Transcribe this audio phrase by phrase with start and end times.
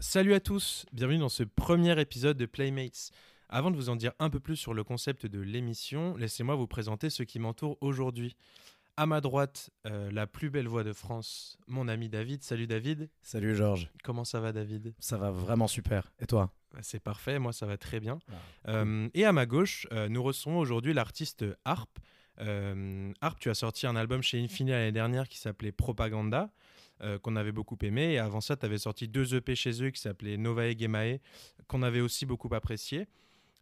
[0.00, 3.10] Salut à tous, bienvenue dans ce premier épisode de Playmates.
[3.48, 6.66] Avant de vous en dire un peu plus sur le concept de l'émission, laissez-moi vous
[6.66, 8.36] présenter ceux qui m'entourent aujourd'hui.
[8.98, 12.42] À ma droite, euh, la plus belle voix de France, mon ami David.
[12.42, 13.08] Salut David.
[13.22, 13.90] Salut Georges.
[14.04, 14.92] Comment ça va David?
[14.98, 16.12] Ça va vraiment super.
[16.20, 16.52] Et toi?
[16.82, 18.18] C'est parfait, moi ça va très bien.
[18.28, 21.90] Ah, euh, et à ma gauche, euh, nous recevons aujourd'hui l'artiste Harp.
[23.20, 26.50] Harp, tu as sorti un album chez Infini l'année dernière qui s'appelait Propaganda.
[27.22, 28.12] qu'on avait beaucoup aimé.
[28.12, 31.18] Et avant ça, tu avais sorti deux EP chez eux qui s'appelaient Novae Gemae,
[31.66, 33.08] qu'on avait aussi beaucoup apprécié.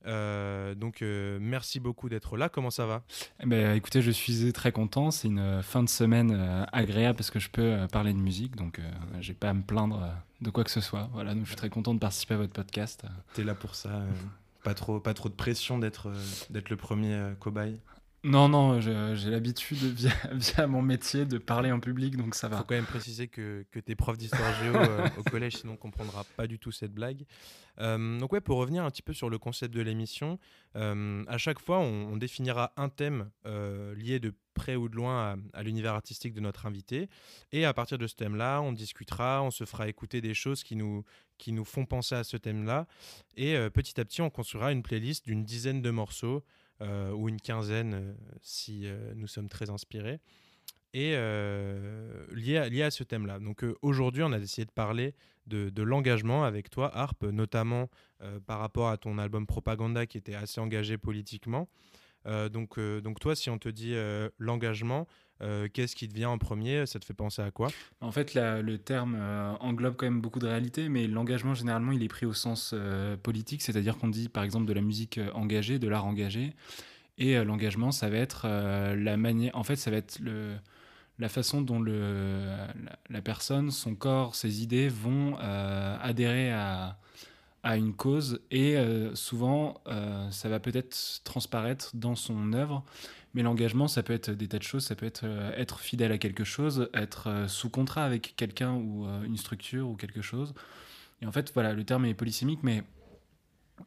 [0.07, 2.49] Euh, donc euh, merci beaucoup d'être là.
[2.49, 3.03] Comment ça va
[3.43, 5.11] eh ben, Écoutez, je suis très content.
[5.11, 8.81] C'est une euh, fin de semaine agréable parce que je peux parler de musique, donc
[9.21, 11.09] j'ai pas à me plaindre de quoi que ce soit.
[11.13, 13.05] Voilà, donc je suis très content de participer à votre podcast.
[13.35, 14.03] Tu es là pour ça.
[14.63, 16.13] pas trop, pas trop de pression d'être
[16.51, 17.81] d'être le premier cobaye.
[18.25, 19.79] Non, non, j'ai l'habitude
[20.33, 22.57] via, mon métier de parler en public, donc ça va.
[22.57, 25.59] Il faut quand même préciser que, que tu es prof d'histoire géo euh, au collège,
[25.59, 27.25] sinon on ne comprendra pas du tout cette blague.
[27.79, 30.41] Euh, donc ouais, pour revenir un petit peu sur le concept de l'émission,
[30.75, 35.63] euh, à chaque fois, on, définira un thème lié de près ou de loin à,
[35.63, 37.09] l'univers artistique de notre invité.
[37.53, 40.75] Et à partir de ce thème-là, on discutera, on se fera écouter des choses qui
[40.75, 41.05] nous,
[41.39, 42.89] qui nous font penser à ce thème-là.
[43.37, 46.43] Et petit à petit, on construira une playlist d'une dizaine de morceaux.
[46.81, 50.21] Euh, ou une quinzaine euh, si euh, nous sommes très inspirés,
[50.95, 53.41] et lié, à, lié à ce thème-là.
[53.41, 55.15] Donc aujourd'hui, on a décidé de parler
[55.47, 57.91] de, de l'engagement avec toi, Harp, notamment
[58.47, 61.69] par rapport à ton album Propaganda qui était assez engagé politiquement.
[62.25, 63.95] Donc, donc toi, si on te dit
[64.39, 65.07] l'engagement,
[65.41, 66.87] euh, qu'est-ce qui te vient en premier?
[66.87, 67.69] Ça te fait penser à quoi?
[68.01, 72.03] En fait, le terme euh, englobe quand même beaucoup de réalités, mais l'engagement, généralement, il
[72.03, 75.79] est pris au sens euh, politique, c'est-à-dire qu'on dit, par exemple, de la musique engagée,
[75.79, 76.55] de l'art engagé.
[77.19, 79.57] Et l'engagement, ça va être la manière.
[79.57, 80.21] En fait, ça va être
[81.19, 82.47] la façon dont le,
[83.11, 86.97] la, personne, son corps, ses idées vont adhérer à,
[87.69, 88.77] à une cause et
[89.13, 89.75] souvent
[90.31, 92.85] ça va peut-être transparaître dans son œuvre
[93.35, 94.85] mais l'engagement, ça peut être des tas de choses.
[94.85, 98.73] Ça peut être euh, être fidèle à quelque chose, être euh, sous contrat avec quelqu'un
[98.75, 100.55] ou euh, une structure ou quelque chose.
[101.21, 102.83] Et en fait, voilà, le terme est polysémique, mais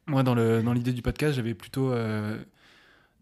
[0.06, 1.94] moi, dans l'idée dans du podcast, j'avais plutôt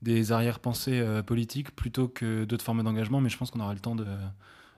[0.01, 3.95] des arrière-pensées politiques plutôt que d'autres formes d'engagement, mais je pense qu'on aura le temps
[3.95, 4.05] de,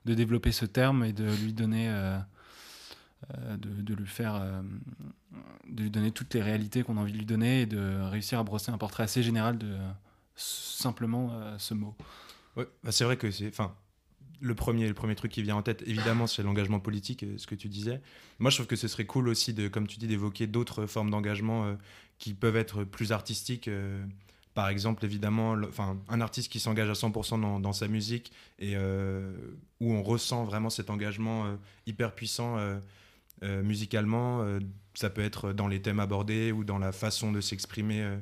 [0.06, 1.90] de, développer ce terme et de lui donner.
[3.58, 4.42] De, de, lui faire
[5.68, 8.40] de lui donner toutes les réalités qu'on a envie de lui donner et de réussir
[8.40, 9.78] à brosser un portrait assez général de,
[10.36, 11.96] simplement euh, ce mot.
[12.56, 13.48] Ouais, bah, c'est vrai que c'est.
[13.48, 13.74] Enfin,
[14.40, 17.48] le premier, le premier truc qui vient en tête, évidemment, c'est l'engagement politique, euh, ce
[17.48, 18.02] que tu disais.
[18.40, 21.12] Moi, je trouve que ce serait cool aussi, de, comme tu dis, d'évoquer d'autres formes
[21.12, 21.76] d'engagement euh,
[22.18, 23.70] qui peuvent être plus artistiques.
[24.54, 28.78] par exemple, évidemment, enfin, un artiste qui s'engage à 100% dans, dans, sa musique et
[28.78, 32.58] où on ressent vraiment cet engagement hyper puissant
[33.42, 34.46] musicalement.
[34.94, 38.20] ça peut être dans les thèmes abordés ou dans la façon de s'exprimer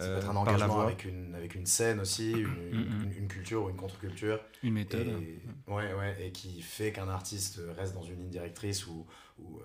[0.00, 3.12] ça peut être un euh, engagement avec une, avec une scène aussi, mm, mm.
[3.18, 4.40] une, culture ou une contre-culture.
[4.62, 5.06] Une méthode.
[5.06, 9.06] Et, ouais, ouais, et qui fait qu'un artiste reste dans une ligne directrice ou,
[9.38, 9.62] ou euh,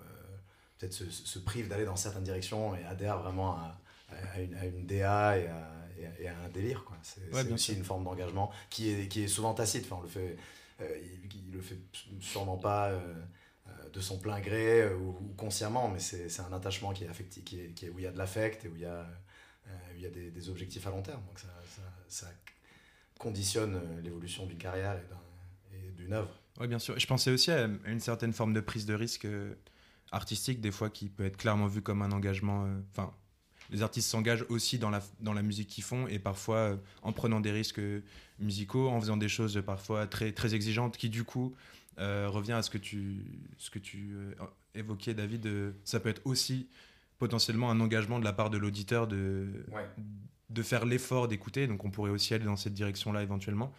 [0.78, 3.80] peut-être se, se, prive d'aller dans certaines directions et adhère vraiment à,
[4.34, 5.72] à, une, à une, DA et à,
[6.20, 6.84] et un délire.
[7.02, 9.86] C'est aussi une forme d'engagement qui est, qui est souvent tacite.
[9.86, 10.36] Enfin, on le fait,
[10.82, 10.98] euh,
[11.34, 11.78] il, le fait
[12.20, 12.90] sûrement pas
[13.92, 17.68] de son plein gré ou, consciemment, mais c'est un attachement qui est affectif, qui est,
[17.72, 19.06] qui est, où il y a de l'affect et où il y a
[19.68, 21.22] euh, il y a des, objectifs à long terme.
[21.26, 21.48] Donc ça,
[22.08, 22.26] ça,
[23.18, 24.98] conditionne euh, l'évolution d'une carrière
[25.72, 26.30] et d'une œuvre.
[26.60, 26.98] Oui, bien sûr.
[26.98, 29.54] Je pensais aussi à une certaine forme de prise de risque euh,
[30.12, 32.68] artistique, des fois, qui peut être clairement vue comme un engagement.
[32.90, 33.12] Enfin,
[33.70, 37.40] les artistes s'engagent aussi dans la, dans la musique qu'ils font et parfois en prenant
[37.40, 37.80] des risques
[38.38, 41.56] musicaux, en faisant des choses parfois très, très exigeantes qui, du coup,
[41.98, 43.24] revient à ce que tu,
[43.58, 44.16] ce que tu
[44.74, 45.48] évoquais, David.
[45.84, 46.68] ça peut être aussi
[47.18, 49.48] potentiellement un engagement de la part de l'auditeur de,
[50.50, 51.66] de faire l'effort d'écouter.
[51.66, 53.72] Donc on pourrait aussi aller dans cette direction-là éventuellement.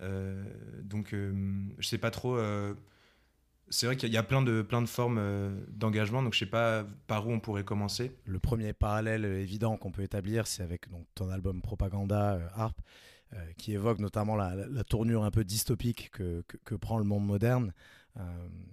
[0.00, 0.44] Euh,
[0.82, 1.32] donc euh,
[1.78, 2.36] je sais pas trop.
[2.36, 2.74] Euh,
[3.70, 5.20] c'est vrai qu'il y a plein de, plein de formes
[5.68, 8.14] d'engagement, donc je sais pas par où on pourrait commencer.
[8.26, 12.78] Le premier parallèle évident qu'on peut établir, c'est avec donc, ton album Propaganda, Harp,
[13.56, 17.72] qui évoque notamment la, tournure un peu dystopique que, que prend le monde moderne.
[18.16, 18.22] Euh,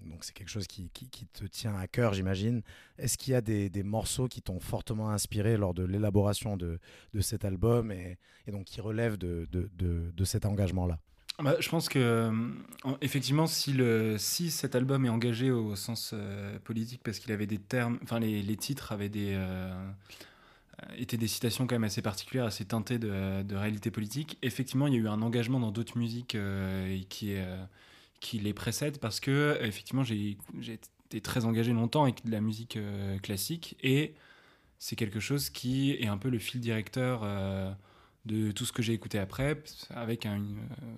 [0.06, 2.62] donc c'est quelque chose qui, qui, te tient à cœur, j'imagine.
[2.98, 6.80] Est-ce qu'il y a des, morceaux qui t'ont fortement inspiré lors de l'élaboration de,
[7.14, 8.18] de, cet album et,
[8.48, 11.00] donc qui relèvent de, de, de cet engagement-là?
[11.40, 12.32] Bah, je pense que euh,
[13.02, 17.48] effectivement, si, le, si cet album est engagé au sens euh, politique, parce qu'il avait
[17.48, 19.36] des termes, enfin les, les, titres avaient des,
[20.98, 24.38] étaient des citations quand même assez particulières, assez teintées de, réalité politique.
[24.42, 26.38] Effectivement, il y a eu un engagement dans d'autres musiques
[27.10, 27.36] qui,
[28.20, 30.38] qui les précèdent parce que, effectivement, j'ai
[31.06, 32.78] été très engagé longtemps avec de la musique
[33.22, 34.14] classique et
[34.80, 37.26] c'est quelque chose qui est un peu le fil directeur
[38.26, 39.62] de tout ce que j'ai écouté après.
[39.92, 40.28] Avec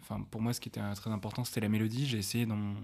[0.01, 2.05] enfin, pour moi, ce qui était très important, c'était la mélodie.
[2.05, 2.75] J'ai essayé dans mon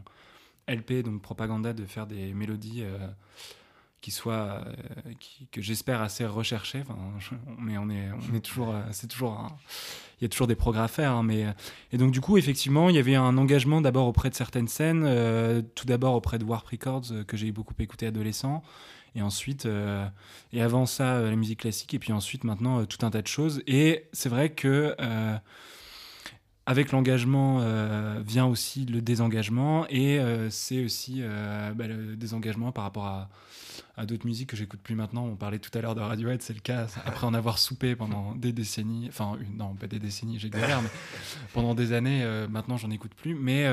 [0.68, 2.84] LP, donc Propaganda, de faire des mélodies
[4.02, 4.64] qui soient,
[5.52, 6.82] que j'espère assez recherchées.
[6.82, 6.98] Enfin,
[7.58, 9.48] mais on est, on est toujours, c'est toujours,
[10.20, 11.12] il y a toujours des progrès à faire.
[11.12, 11.46] Hein, mais
[11.92, 15.64] et donc du coup, effectivement, il y avait un engagement d'abord auprès de certaines scènes,
[15.76, 18.64] tout d'abord auprès de Warp Records que j'ai beaucoup écouté adolescent
[19.16, 20.06] et ensuite euh,
[20.54, 23.22] et avant ça euh, la musique classique et puis ensuite maintenant euh, tout un tas
[23.22, 24.96] de choses et c'est vrai que
[26.70, 27.62] avec l'engagement
[28.22, 30.20] vient aussi le désengagement et
[30.52, 31.24] c'est aussi
[31.76, 33.30] bah, le désengagement par rapport à,
[33.98, 35.26] à d'autres musiques que j'écoute plus maintenant.
[35.26, 38.36] On parlait tout à l'heure de Radiohead, c'est le cas après en avoir soupé pendant
[38.36, 40.90] des décennies, enfin non pas des décennies, j'exagère, mais
[41.54, 42.24] pendant des années.
[42.50, 43.68] maintenant j'en écoute plus, mais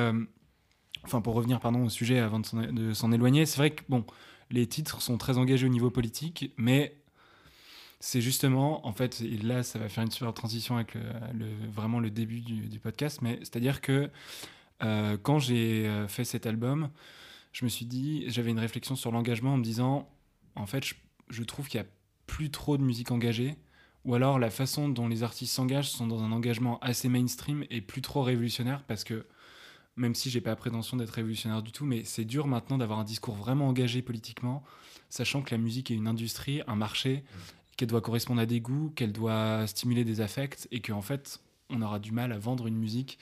[1.04, 4.06] enfin pour revenir pardon au sujet avant de s'en éloigner, c'est vrai que bon
[4.50, 6.96] les titres sont très engagés au niveau politique, mais
[8.00, 11.98] c'est justement, en fait, et là, ça va faire une super transition avec le, vraiment
[11.98, 14.10] le début du, podcast, mais c'est-à-dire que
[14.82, 16.90] euh, quand j'ai euh, fait cet album,
[17.52, 20.08] je me suis dit, j'avais une réflexion sur l'engagement en me disant,
[20.54, 20.84] en fait,
[21.28, 21.90] je, trouve qu'il n'y a
[22.26, 23.56] plus trop de musique engagée,
[24.04, 27.81] ou alors la façon dont les artistes s'engagent sont dans un engagement assez mainstream et
[27.81, 29.26] plus trop révolutionnaire, parce que
[29.96, 32.99] même si j'ai pas la prétention d'être révolutionnaire du tout, mais c'est dur maintenant d'avoir
[32.99, 34.62] un discours vraiment engagé politiquement,
[35.08, 37.25] sachant que la musique est une industrie, un marché,
[37.76, 41.40] qu'elle doit correspondre à des goûts, qu'elle doit stimuler des affects, et qu'en fait,
[41.70, 43.19] on aura du mal à vendre une musique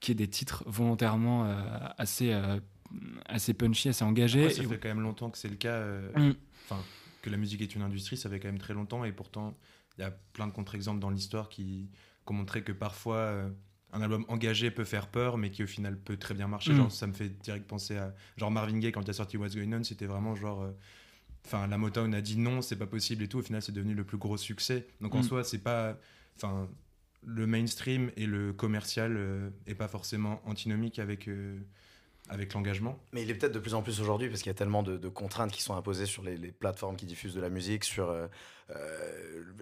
[0.00, 1.62] qui ait des titres volontairement euh,
[1.98, 2.58] assez, euh,
[3.26, 4.50] assez punchy, assez engagés.
[4.50, 5.74] ça fait quand même longtemps que c'est le cas.
[5.74, 6.34] Euh, mm.
[7.20, 9.54] Que la musique est une industrie, ça fait quand même très longtemps, et pourtant,
[9.96, 11.88] il y a plein de contre-exemples dans l'histoire qui,
[12.26, 13.44] qui, ont montré que parfois
[13.92, 16.72] un album engagé peut faire peur, mais qui au final peut très bien marcher.
[16.72, 16.76] Mm.
[16.76, 19.54] Genre, ça me fait direct penser à genre Marvin Gaye quand il a sorti What's
[19.54, 20.62] Going On, c'était vraiment genre.
[20.62, 20.72] Euh,
[21.46, 23.38] enfin, la Motown a dit non, c'est pas possible et tout.
[23.38, 24.86] Au final, c'est devenu le plus gros succès.
[25.00, 25.24] Donc en mm.
[25.24, 25.96] soi, c'est pas.
[26.36, 26.68] Enfin,
[27.24, 31.28] le mainstream et le commercial euh, est pas forcément antinomique avec.
[31.28, 31.58] Euh,
[32.28, 33.02] avec l'engagement.
[33.12, 34.96] Mais il est peut-être de plus en plus aujourd'hui parce qu'il y a tellement de,
[35.08, 38.16] contraintes qui sont imposées sur les, plateformes qui diffusent de la musique, sur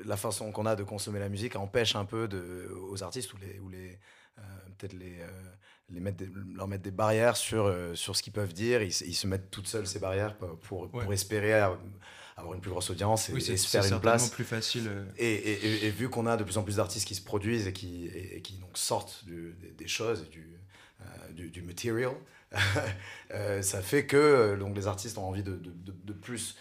[0.04, 3.38] la façon qu'on a de consommer la musique, empêche un peu de, aux artistes ou
[3.38, 3.98] les, ou les,
[4.40, 4.42] euh,
[4.78, 5.28] peut-être les, euh,
[5.92, 8.82] les mettre leur mettre des barrières sur, euh, sur ce qu'ils peuvent dire.
[8.82, 13.28] Ils, se mettent toutes seules ces barrières pour, pour, espérer avoir une plus grosse audience
[13.28, 14.30] et, se faire une place.
[14.30, 14.90] plus facile.
[15.18, 18.06] Et, et, vu qu'on a de plus en plus d'artistes qui se produisent et qui,
[18.06, 20.58] et, qui donc sortent des, choses, du,
[21.32, 22.12] du, du material,
[23.62, 26.56] ça fait que donc, les artistes ont envie de, de, de plus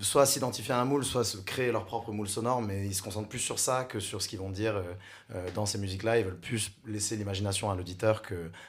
[0.00, 3.02] soit s'identifier à un moule, soit se créer leur propre moule sonore, mais ils se
[3.02, 4.94] concentrent plus sur ça que sur ce qu'ils vont dire euh,
[5.34, 6.18] euh, dans ces musiques-là.
[6.18, 8.22] Ils veulent plus laisser l'imagination à l'auditeur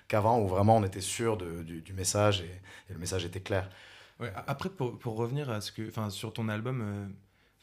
[0.08, 2.62] qu'avant, où vraiment on était sûr du, message et,
[2.94, 3.70] le message était clair.
[4.48, 6.82] après, pour, pour, revenir à ce que, sur ton album,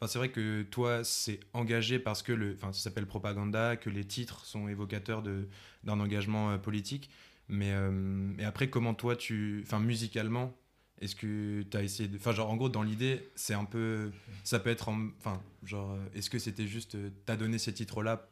[0.03, 4.05] euh, c'est vrai que toi, c'est engagé parce que le, ça s'appelle Propaganda, que les
[4.05, 7.11] titres sont évocateurs d'un engagement politique.
[7.49, 10.53] Mais, mais après, comment toi, tu, musicalement,
[11.01, 12.17] est-ce que tu as essayé de.
[12.17, 14.11] Enfin, genre, en gros, dans l'idée, c'est un peu.
[14.45, 14.89] Ça peut être.
[14.89, 16.95] Enfin, genre, euh, est-ce que c'était juste.
[16.95, 18.29] Euh, T'as donné ces titres-là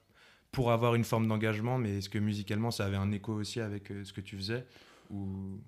[0.51, 3.91] pour avoir une forme d'engagement, mais est-ce que musicalement, ça avait un écho aussi avec
[3.91, 4.67] euh, ce que tu faisais
[5.11, 5.61] ou...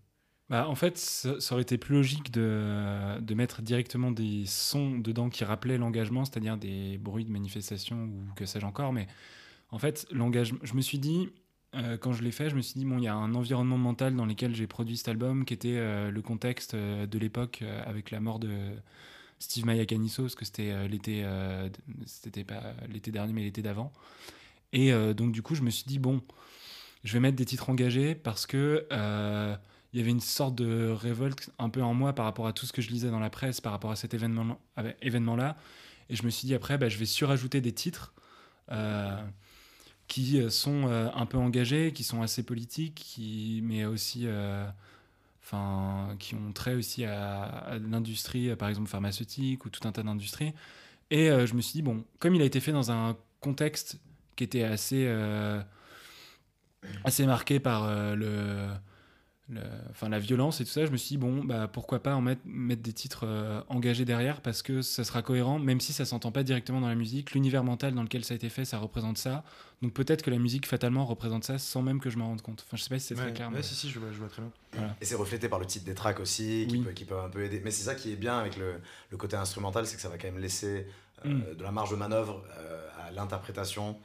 [0.48, 5.28] Bah, en fait, ça, aurait été plus logique de, de, mettre directement des sons dedans
[5.28, 8.92] qui rappelaient l'engagement, c'est-à-dire des bruits de manifestation ou que sais-je encore.
[8.92, 9.08] Mais
[9.70, 10.60] en fait, l'engagement.
[10.62, 11.30] Je me suis dit
[11.76, 13.78] euh, quand je l'ai fait, je me suis dit, bon, il y a un environnement
[13.78, 17.62] mental dans lequel j'ai produit cet album qui était euh, le contexte euh, de l'époque
[17.84, 18.50] avec la mort de
[19.38, 21.26] Steve Maya Canisso, parce que c'était l'été,
[22.06, 23.92] c'était pas l'été dernier, mais l'été d'avant.
[24.72, 26.22] Et donc, du coup, je me suis dit, bon,
[27.04, 28.86] je vais mettre des titres engagés parce que
[29.92, 32.64] il y avait une sorte de révolte un peu en moi par rapport à tout
[32.64, 34.56] ce que je lisais dans la presse, par rapport à cet événement-là.
[35.02, 35.36] Événement
[36.08, 38.14] et je me suis dit, après, bah, je vais surajouter des titres
[40.08, 44.66] qui euh, sont euh, un peu engagés, qui sont assez politiques, qui, mais aussi euh,
[45.42, 50.52] enfin, qui ont trait aussi à, l'industrie, par exemple pharmaceutique ou tout un tas d'industries.
[51.10, 54.00] Et je me suis dit, bon, comme il a été fait dans un contexte
[54.34, 55.08] qui était assez,
[57.04, 58.66] assez marqué par le,
[59.90, 62.20] enfin, la violence et tout ça, je me suis dit, bon, bah, pourquoi pas en
[62.20, 66.04] mettre, mettre des titres euh, engagés derrière parce que ça sera cohérent, même si ça
[66.04, 67.32] s'entend pas directement dans la musique.
[67.32, 69.44] L'univers mental dans lequel ça a été fait, ça représente ça.
[69.82, 72.64] Donc peut-être que la musique fatalement représente ça sans même que je m'en rende compte.
[72.66, 73.50] Enfin, je sais pas si c'est très clair.
[73.52, 74.94] Ouais, si, si, je vois, je vois très bien.
[75.00, 77.44] Et c'est reflété par le titre des tracks aussi, qui, peut, qui peut un peu
[77.44, 77.60] aider.
[77.64, 80.18] Mais c'est ça qui est bien avec le, le côté instrumental, c'est que ça va
[80.18, 80.86] quand même laisser
[81.24, 81.54] mm.
[81.56, 82.42] de la marge de manœuvre
[82.98, 83.96] à l'interprétation.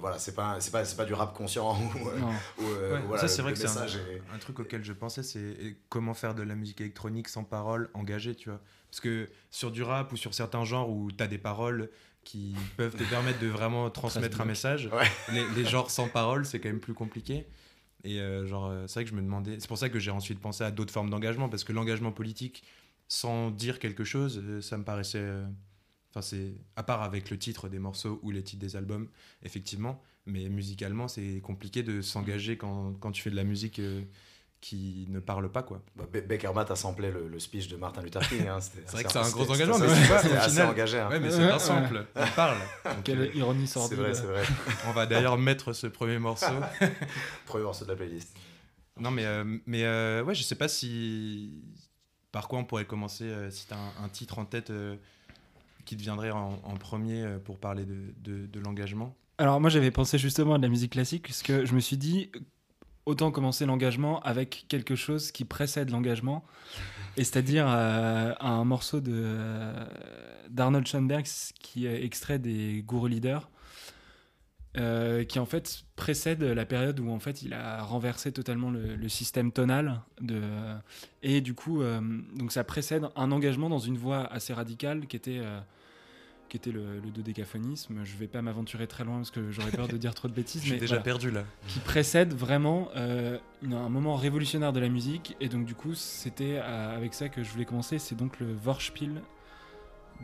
[0.00, 1.76] Voilà, c'est pas, c'est pas, c'est pas du rap conscient.
[2.58, 6.42] Ou, ça, c'est vrai que c'est un, truc auquel je pensais, c'est comment faire de
[6.42, 8.60] la musique électronique sans paroles engagées, tu vois.
[8.90, 11.88] Parce que sur du rap ou sur certains genres où tu as des paroles
[12.24, 14.90] qui peuvent te permettre de vraiment transmettre un message,
[15.32, 17.46] les, les, genres sans paroles, c'est quand même plus compliqué.
[18.04, 19.58] Et euh, genre, euh, c'est vrai que je me demandais.
[19.60, 22.64] C'est pour ça que j'ai ensuite pensé à d'autres formes d'engagement, parce que l'engagement politique,
[23.08, 25.26] sans dire quelque chose, euh, ça me paraissait.
[26.12, 26.54] Enfin, c'est.
[26.76, 29.08] À part avec le titre des morceaux ou les titres des albums,
[29.42, 30.00] effectivement.
[30.26, 33.80] Mais musicalement, c'est compliqué de s'engager quand, quand, tu fais de la musique
[34.62, 35.82] qui ne parle pas quoi.
[35.96, 38.46] Bah, Beckermat a samplé le, speech de Martin Luther King.
[38.46, 41.00] Hein, c'est vrai que c'est un gros engagement, mais c'est assez engagé.
[41.00, 41.10] Hein.
[41.10, 42.56] Ouais, mais c'est un sample, il parle.
[43.04, 43.98] Quelle ironie sordide.
[43.98, 44.42] C'est vrai, c'est vrai.
[44.88, 46.46] On va d'ailleurs mettre ce premier morceau.
[47.44, 48.34] premier morceau de la playlist.
[49.00, 51.60] Non, mais, euh, mais euh, ouais, je sais pas si.
[52.30, 54.72] Par quoi on pourrait commencer euh, Si tu as un, titre en tête
[55.84, 60.58] qui te viendrait en, premier pour parler de, l'engagement Alors, moi, j'avais pensé justement à
[60.58, 62.30] de la musique classique, puisque je me suis dit,
[63.06, 66.44] autant commencer l'engagement avec quelque chose qui précède l'engagement,
[67.16, 69.86] et c'est-à-dire euh, un morceau euh,
[70.48, 71.26] d'Arnold Schoenberg
[71.60, 73.48] qui est extrait des Guru Leaders,
[74.76, 79.08] euh, qui en fait précède la période où en fait il a renversé totalement le,
[79.08, 80.40] système tonal de
[81.22, 81.82] et du coup
[82.34, 85.42] donc ça précède un engagement dans une voie assez radicale qui était
[86.52, 88.04] qui était le, le dodécaphonisme.
[88.04, 90.62] Je vais pas m'aventurer très loin parce que j'aurais peur de dire trop de bêtises.
[90.66, 91.44] J'ai déjà perdu là.
[91.66, 95.34] Qui précède vraiment euh, un moment révolutionnaire de la musique.
[95.40, 97.98] Et donc, du coup, c'était euh, avec ça que je voulais commencer.
[97.98, 99.22] C'est donc le Vorspiel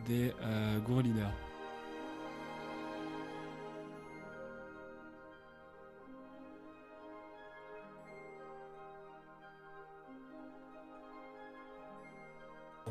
[0.06, 1.32] des euh, Guru Leaders.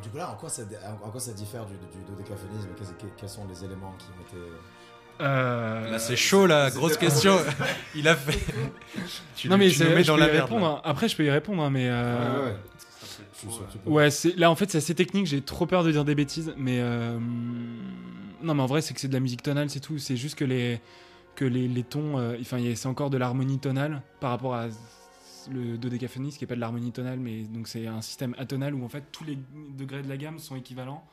[0.01, 0.63] Du coup, là, en quoi ça,
[1.03, 2.69] en quoi ça diffère du, du dodécaphonisme
[3.17, 4.49] quels, sont les éléments qui ont été.
[5.19, 5.89] Euh...
[5.91, 7.37] Là, c'est chaud, la grosse question.
[7.95, 8.53] Il a fait.
[9.35, 10.65] tu non, mais tu mets dans la répondre.
[10.65, 10.81] Hein.
[10.83, 11.87] Après, je peux y répondre, hein, mais.
[11.89, 12.53] Euh...
[13.85, 14.11] Ouais, ouais.
[14.11, 15.27] c'est là en fait c'est assez technique.
[15.27, 17.19] J'ai trop peur de dire des bêtises, mais euh...
[18.41, 19.99] non, mais en vrai c'est que c'est de la musique tonale, c'est tout.
[19.99, 20.81] C'est juste que les
[21.35, 24.67] que les, les tons, euh, enfin c'est encore de l'harmonie tonale par rapport à
[25.51, 28.83] le dodécaphonisme qui n'est pas de l'harmonie tonale, mais donc c'est un système atonal où
[28.83, 29.37] en fait tous les
[29.77, 31.03] degrés de la gamme sont équivalents.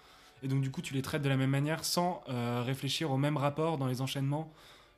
[0.43, 3.17] Et donc du coup tu les traites de la même manière sans euh, réfléchir au
[3.17, 4.53] même rapport dans les enchaînements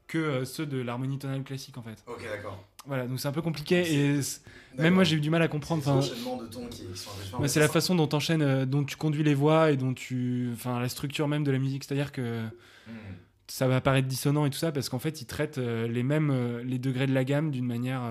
[0.09, 2.03] que euh, ceux de l'harmonie tonale classique en fait.
[2.07, 2.65] Ok d'accord.
[2.87, 4.21] Voilà, donc c'est un peu compliqué et
[4.79, 5.83] même moi j'ai eu du mal à comprendre.
[6.03, 9.35] C'est de tons qui sont C'est la façon dont, enchaînes, euh, dont tu conduis les
[9.35, 12.45] voix et dont tu, enfin la structure même de la musique, c'est-à-dire que
[12.87, 12.93] hmm.
[13.49, 16.79] ça va paraître dissonant et tout ça parce qu'en fait ils traitent les mêmes les
[16.79, 18.03] degrés de la gamme d'une manière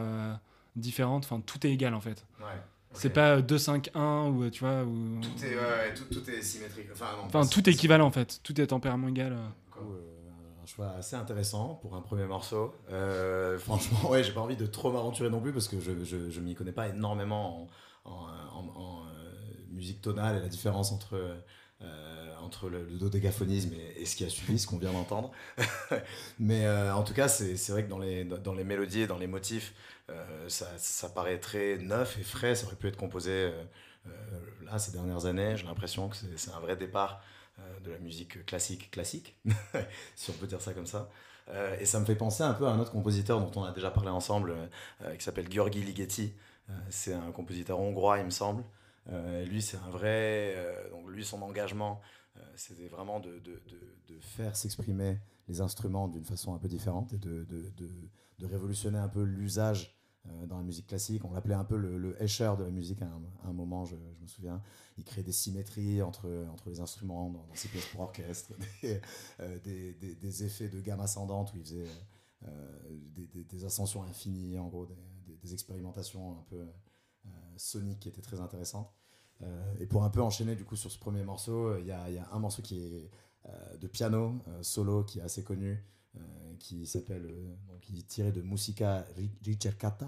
[0.75, 1.25] différentes.
[1.25, 2.25] Enfin, tout est égal en fait.
[2.39, 2.59] Ouais.
[2.93, 4.83] C'est pas 2, 5, 1 ou tu vois.
[4.83, 5.19] Ou...
[5.21, 6.87] Tout, est, ouais, tout, tout, est symétrique.
[6.93, 8.39] Enfin, enfin tout est équivalent en fait.
[8.43, 9.33] Tout est tempérament égal.
[9.33, 9.81] Euh.
[9.81, 12.73] Euh, un choix assez intéressant pour un premier morceau.
[12.89, 16.29] Euh, franchement, ouais, j'ai pas envie de trop m'aventurer non plus parce que je, je,
[16.29, 17.69] je m'y connais pas énormément
[18.05, 19.05] en, en, en,
[19.71, 21.17] musique tonale et la différence entre.
[22.41, 25.31] Entre le, le et, et, ce qui a suivi, ce qu'on vient d'entendre.
[26.39, 29.73] Mais en tout cas, c'est vrai que dans les, mélodies et dans les motifs,
[30.09, 32.55] euh, ça, ça, paraît très neuf et frais.
[32.55, 33.63] Ça aurait pu être composé euh,
[34.07, 34.11] euh,
[34.65, 35.57] là ces dernières années.
[35.57, 37.21] J'ai l'impression que c'est un vrai départ
[37.85, 39.33] de la musique classique classique,
[40.15, 41.09] si on peut dire ça comme ça.
[41.79, 43.91] et ça me fait penser un peu à un autre compositeur dont on a déjà
[43.91, 44.53] parlé ensemble,
[45.17, 46.33] qui s'appelle Georgi Ligeti.
[46.89, 48.61] c'est un compositeur hongrois, il me semble.
[49.07, 50.55] Lui, c'est un vrai.
[50.91, 52.01] donc, lui, son engagement,
[52.55, 53.41] c'était vraiment de,
[54.19, 57.45] faire s'exprimer les instruments d'une façon un peu différente de,
[58.41, 59.95] révolutionner un peu l'usage
[60.27, 61.23] euh, dans la musique classique.
[61.25, 63.09] On l'appelait un peu le, le de la musique à
[63.43, 64.61] un, moment, je, me souviens.
[64.97, 66.27] Il créait des symétries entre,
[66.65, 68.53] les instruments dans, ses pièces pour orchestre,
[69.39, 71.87] euh, des, effets de gamme ascendante où il faisait
[72.43, 72.99] euh,
[73.49, 74.87] des, ascensions infinies, en gros,
[75.41, 76.65] des, expérimentations un peu
[77.57, 78.91] soniques qui étaient très intéressantes.
[79.79, 82.39] et pour un peu enchaîner du coup sur ce premier morceau, il y a, un
[82.39, 83.09] morceau qui est
[83.79, 85.83] de piano solo qui est assez connu,
[86.17, 89.05] euh, qui s'appelle, euh, donc qui est tiré de Musica
[89.43, 90.05] Ricercata.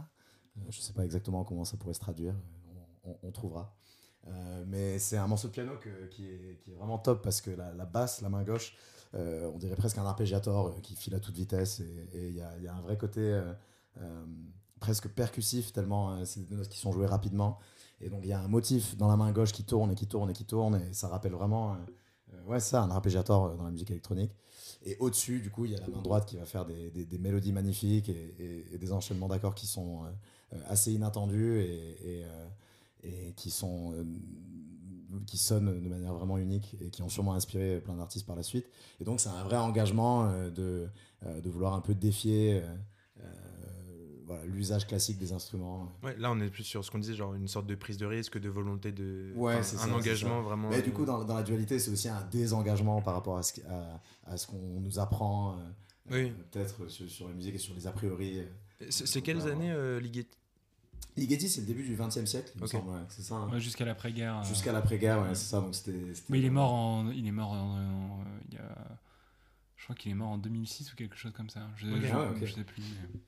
[0.58, 2.34] Euh, je ne sais pas exactement comment ça pourrait se traduire,
[3.24, 3.76] on, trouvera.
[4.66, 5.74] mais c'est un morceau de piano
[6.12, 8.76] qui, est, vraiment top parce que la, basse, la main gauche,
[9.14, 12.82] on dirait presque un arpégiator qui file à toute vitesse et il y, a un
[12.82, 13.42] vrai côté
[14.80, 17.60] presque percussif tellement c'est des notes qui sont jouées rapidement
[18.00, 20.08] et donc il y a un motif dans la main gauche qui tourne et qui
[20.08, 21.78] tourne et qui tourne et ça rappelle vraiment
[22.46, 24.32] ouais ça un arpégiator dans la musique électronique
[24.84, 27.18] et au-dessus, du coup, il y a la main droite qui va faire des, des,
[27.18, 33.52] mélodies magnifiques et, des enchaînements d'accords qui sont euh, assez inattendus et, et, euh, qui
[33.52, 34.04] sont euh,
[35.26, 38.44] qui sonnent de manière vraiment unique et qui ont sûrement inspiré plein d'artistes par la
[38.44, 38.70] suite.
[39.00, 40.90] Et donc c'est un vrai engagement de,
[41.26, 42.62] de vouloir un peu défier
[44.28, 45.94] voilà, l'usage classique des instruments.
[46.04, 48.06] Ouais, là, on est plus sur ce qu'on disait, genre une sorte de prise de
[48.06, 49.32] risque, de volonté de.
[49.36, 50.70] Ouais, c'est un engagement vraiment.
[50.70, 53.62] Mais du coup, dans, dans la dualité, c'est aussi un désengagement par rapport à ce,
[53.62, 55.56] à, à ce qu'on nous apprend, euh,
[56.12, 56.34] oui.
[56.52, 58.40] peut-être sur, sur, la musique et sur les a priori.
[58.40, 60.38] Euh, c'est quelles années, euh, Ligeti?
[61.16, 62.90] Ligeti, c'est le début du XXe siècle, il me semble.
[62.90, 63.36] Ouais, c'est ça.
[63.36, 63.60] Hein.
[63.60, 64.44] Jusqu'à l'après-guerre.
[64.44, 65.62] Jusqu'à l'après-guerre, ouais, c'est ça.
[65.62, 65.98] Donc c'était.
[66.30, 68.24] Mais il est mort en, il est mort en,
[69.88, 71.62] crois qu'il est mort en 2006 ou quelque chose comme ça.
[71.78, 72.84] Je, ne ah sais plus.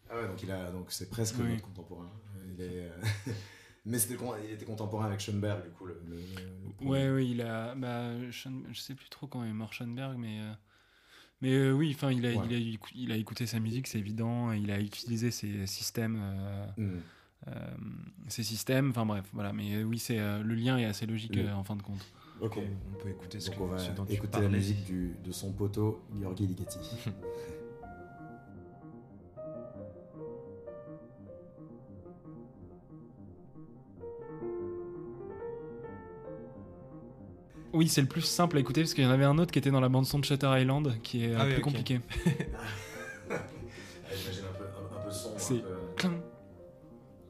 [0.10, 2.12] Ah ouais, donc il a, donc c'est presque contemporain.
[2.54, 2.90] Il est, euh,
[3.86, 5.86] mais c'était, il était contemporain avec Schoenberg du coup.
[5.86, 5.96] Le,
[6.82, 10.42] ouais, oui, il a, bah, je sais plus trop quand est mort Schoenberg, mais.
[10.42, 10.54] Euh,
[11.42, 14.52] mais euh, oui, enfin, il a, il, a, il a écouté sa musique, c'est évident.
[14.52, 16.22] Il a utilisé ses systèmes,
[16.76, 17.00] mm.
[18.28, 18.90] ses systèmes.
[18.90, 19.54] Enfin bref, voilà.
[19.54, 22.06] Mais oui, c'est le lien est assez logique en fin de compte.
[22.42, 22.58] Ok.
[22.58, 25.52] On peut écouter ce, que, on va ce dont écouter la musique du, de son
[25.52, 26.80] poteau, Gheorghi Ligeti.
[37.72, 39.60] Oui, c'est le plus simple à écouter parce qu'il y en avait un autre qui
[39.60, 42.02] était dans la bande son de Shutter Island qui est ah un peu compliqué.
[44.12, 45.30] J'imagine un peu, un, peu son.
[45.38, 45.64] C'est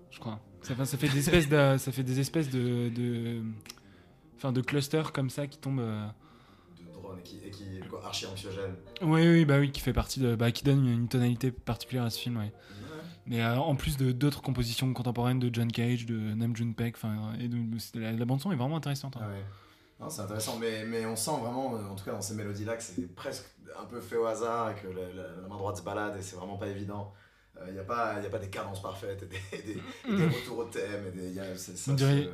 [0.09, 0.39] je crois.
[0.61, 3.41] Ça, ça, fait des espèces de, ça fait des espèces de, de
[4.39, 5.81] enfin de clusters comme ça qui tombent.
[5.81, 6.07] Euh.
[6.79, 8.75] De drones et qui, et qui archi anxiogène.
[9.01, 12.09] Oui, oui, bah oui, qui fait partie de, bah, qui donne une, tonalité particulière à
[12.09, 12.51] ce film, ouais.
[13.25, 16.95] Mais euh, en plus de d'autres compositions contemporaines de John Cage, de Nam June Paik,
[16.95, 17.47] enfin, et
[17.99, 19.17] la, la, bande son est vraiment intéressante.
[19.17, 19.21] Hein.
[19.23, 20.09] Ah ouais.
[20.09, 23.13] c'est intéressant, mais, mais on sent vraiment, en tout cas dans ces mélodies-là, que c'est
[23.13, 23.45] presque
[23.79, 26.57] un peu fait au hasard, et que la, main droite se balade et c'est vraiment
[26.57, 27.13] pas évident.
[27.61, 30.59] Il euh, n'y a, pas, a pas des cadences parfaites, et des, des, des retours
[30.59, 32.31] au thème, et des, y a, ça, euh,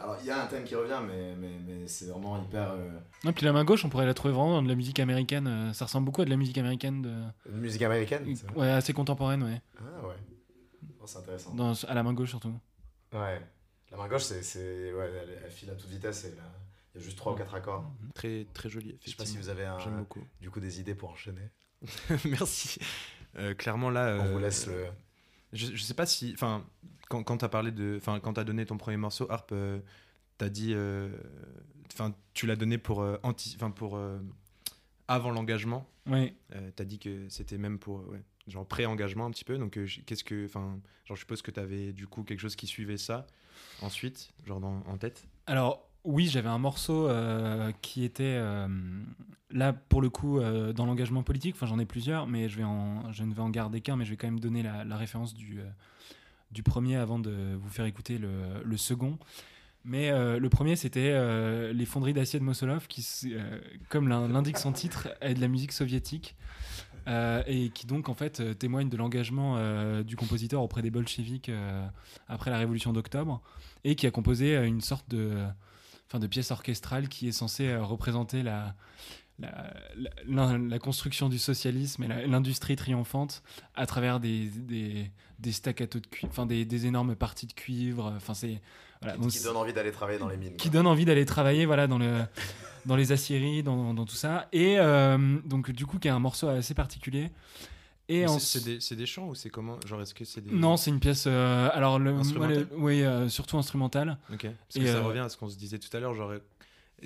[0.00, 3.32] alors il y a un thème qui revient mais, mais, mais c'est vraiment hyper euh...
[3.32, 5.72] puis la main gauche on pourrait la trouver vraiment dans de la musique américaine euh,
[5.72, 7.12] ça ressemble beaucoup à de la musique américaine de
[7.50, 9.60] une musique américaine ouais assez contemporaine ouais.
[9.78, 10.14] Ah ouais.
[11.00, 11.54] Oh, c'est intéressant.
[11.54, 12.54] Dans, à la main gauche surtout.
[13.12, 13.40] Ouais.
[13.90, 15.10] La main gauche c'est ouais,
[15.44, 16.34] elle, file à toute vitesse et
[16.94, 17.82] il y a juste 3 ou 4 accords.
[17.82, 18.12] Mhm.
[18.14, 20.22] très très joli je sais pas si vous avez un, beaucoup.
[20.40, 21.50] du coup des idées pour enchaîner.
[22.24, 22.78] Merci.
[23.36, 24.86] Euh, clairement là on vous laisse le
[25.52, 26.64] je, je sais pas si enfin
[27.12, 27.96] quand, quand tu as parlé de.
[27.98, 29.80] Enfin, quand tu as donné ton premier morceau, Harp, euh,
[30.38, 30.72] tu as dit.
[30.72, 31.10] Euh,
[31.92, 33.02] enfin, tu l'as donné pour.
[33.02, 34.00] Euh, anti, pour
[35.08, 35.86] avant l'engagement.
[36.06, 36.34] Oui.
[36.50, 38.08] tu as dit que c'était même pour.
[38.08, 39.58] Ouais, genre pré-engagement un petit peu.
[39.58, 40.46] Donc, qu'est-ce que.
[40.46, 43.26] Enfin, genre, je suppose que tu avais du coup quelque chose qui suivait ça
[43.82, 45.88] ensuite, genre dans, en tête Alors.
[46.04, 47.08] Oui, j'avais un morceau
[47.80, 48.40] qui était
[49.50, 51.54] là pour le coup dans l'engagement politique.
[51.54, 54.26] Enfin, j'en ai plusieurs, mais je, ne vais en garder qu'un, mais je vais quand
[54.26, 55.60] même donner la, référence du,
[56.52, 59.18] du premier avant de vous faire écouter le, second.
[59.84, 64.58] Mais euh, le premier, c'était euh, les fonderies d'acier de Mosolov, qui, euh, comme l'indique
[64.58, 66.36] son titre, est de la musique soviétique.
[67.06, 69.58] et qui donc en fait témoigne de l'engagement
[70.04, 71.50] du compositeur auprès des bolcheviks
[72.28, 73.42] après la révolution d'octobre
[73.82, 75.32] et qui a composé une sorte de,
[76.12, 78.74] enfin, de pièce orchestrale qui est censée représenter la,
[80.28, 83.42] la, la, construction du socialisme et l'industrie triomphante
[83.74, 88.12] à travers des, des, des staccatos de cuivre, enfin des, des, énormes parties de cuivre.
[88.16, 88.60] Enfin, c'est
[89.00, 90.56] voilà, qui donne envie d'aller travailler dans les mines.
[90.56, 92.24] Qui donne envie d'aller travailler, voilà, dans le
[92.84, 94.48] dans les aciéries, dans, dans, tout ça.
[94.52, 97.30] Et euh, donc du coup, qui est un morceau assez particulier.
[98.08, 100.50] Et c'est des, des, chants ou c'est comment Genre est-ce que c'est des...
[100.50, 101.24] Non, c'est une pièce.
[101.26, 102.14] Euh, alors le,
[102.76, 104.18] oui, euh, surtout instrumentale.
[104.32, 104.42] Ok.
[104.42, 106.14] Parce que ça revient à ce qu'on se disait tout à l'heure.
[106.14, 106.32] Genre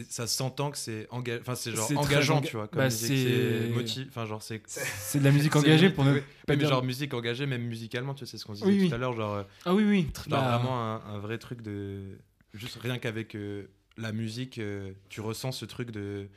[0.08, 1.38] ça s'entend que c'est enga...
[1.40, 5.24] enfin c'est genre engageant tu vois comme bah, c'est motif enfin genre c'est c'est de
[5.24, 8.38] la musique engagée pour ne pas dire genre musique engagée même musicalement tu sais c'est
[8.38, 11.02] ce qu'on disait tout à l'heure genre euh, ah oui oui genre bah, vraiment un,
[11.14, 12.18] un, vrai truc de
[12.52, 16.28] juste rien qu'avec euh, la musique euh, tu ressens ce truc de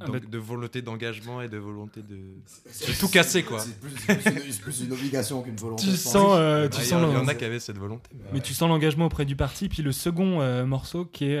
[0.00, 3.60] ah, bah, de volonté d'engagement et de volonté de, de tout casser quoi.
[3.60, 7.34] c'est plus, plus, une obligation qu'une volonté tu sens tu sens il y, en a
[7.34, 9.68] qui avaient cette volonté mais tu sens l'engagement auprès du parti.
[9.68, 11.38] Puis le second morceau qui est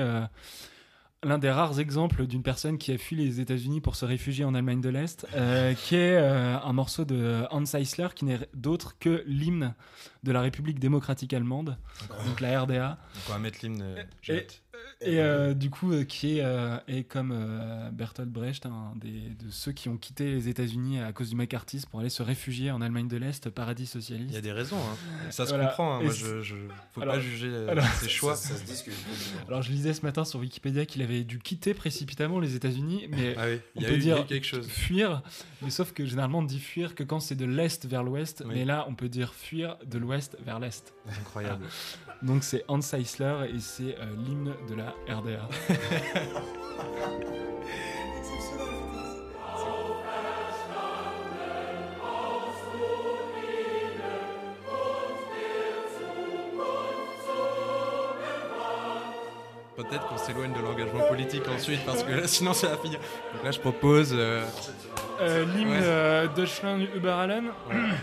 [1.26, 4.54] l'un des rares exemples d'une personne qui a fui les États-Unis pour se réfugier en
[4.54, 8.96] Allemagne de l'Est, euh, qui est euh, un morceau de Hans Eisler, qui n'est d'autre
[8.98, 9.74] que l'hymne
[10.22, 11.78] de la République démocratique allemande,
[12.26, 12.88] donc la RDA.
[12.88, 13.84] Donc on va mettre l'hymne.
[15.02, 17.34] Et euh, du coup, euh, qui est, euh, est comme
[17.92, 21.90] Bertolt Brecht, un des, de ceux qui ont quitté les États-Unis à cause du macartisme
[21.90, 24.30] pour aller se réfugier en Allemagne de l'Est, paradis socialiste.
[24.30, 25.30] Il y a des raisons, hein.
[25.30, 25.96] ça se comprend.
[25.96, 26.02] Hein.
[26.02, 26.54] Moi, je, je
[26.92, 27.52] faut pas juger
[28.00, 28.36] ses choix.
[28.36, 28.94] Ça, se discute.
[29.48, 33.34] Alors, je lisais ce matin sur Wikipédia qu'il avait dû quitter précipitamment les États-Unis, mais
[33.36, 34.66] ah oui, on peut dire quelque chose.
[34.66, 35.22] fuir.
[35.60, 38.64] Mais sauf que généralement, on dit fuir que quand c'est de l'Est vers l'Ouest, mais
[38.64, 40.94] là, on peut dire fuir de l'Ouest vers l'Est.
[41.20, 41.66] Incroyable.
[42.22, 45.48] Donc, c'est Hans Eisler et c'est l'hymne de la la RDA.
[59.76, 62.98] Peut-être qu'on s'éloigne de l'engagement politique ensuite, parce que là, sinon ça va finir.
[63.34, 64.10] Donc là, je propose.
[64.14, 64.42] euh,
[65.20, 65.78] Euh, L'hymne Ouais.
[65.82, 67.44] euh, Deutschland über allen.
[67.70, 67.96] Peut-être.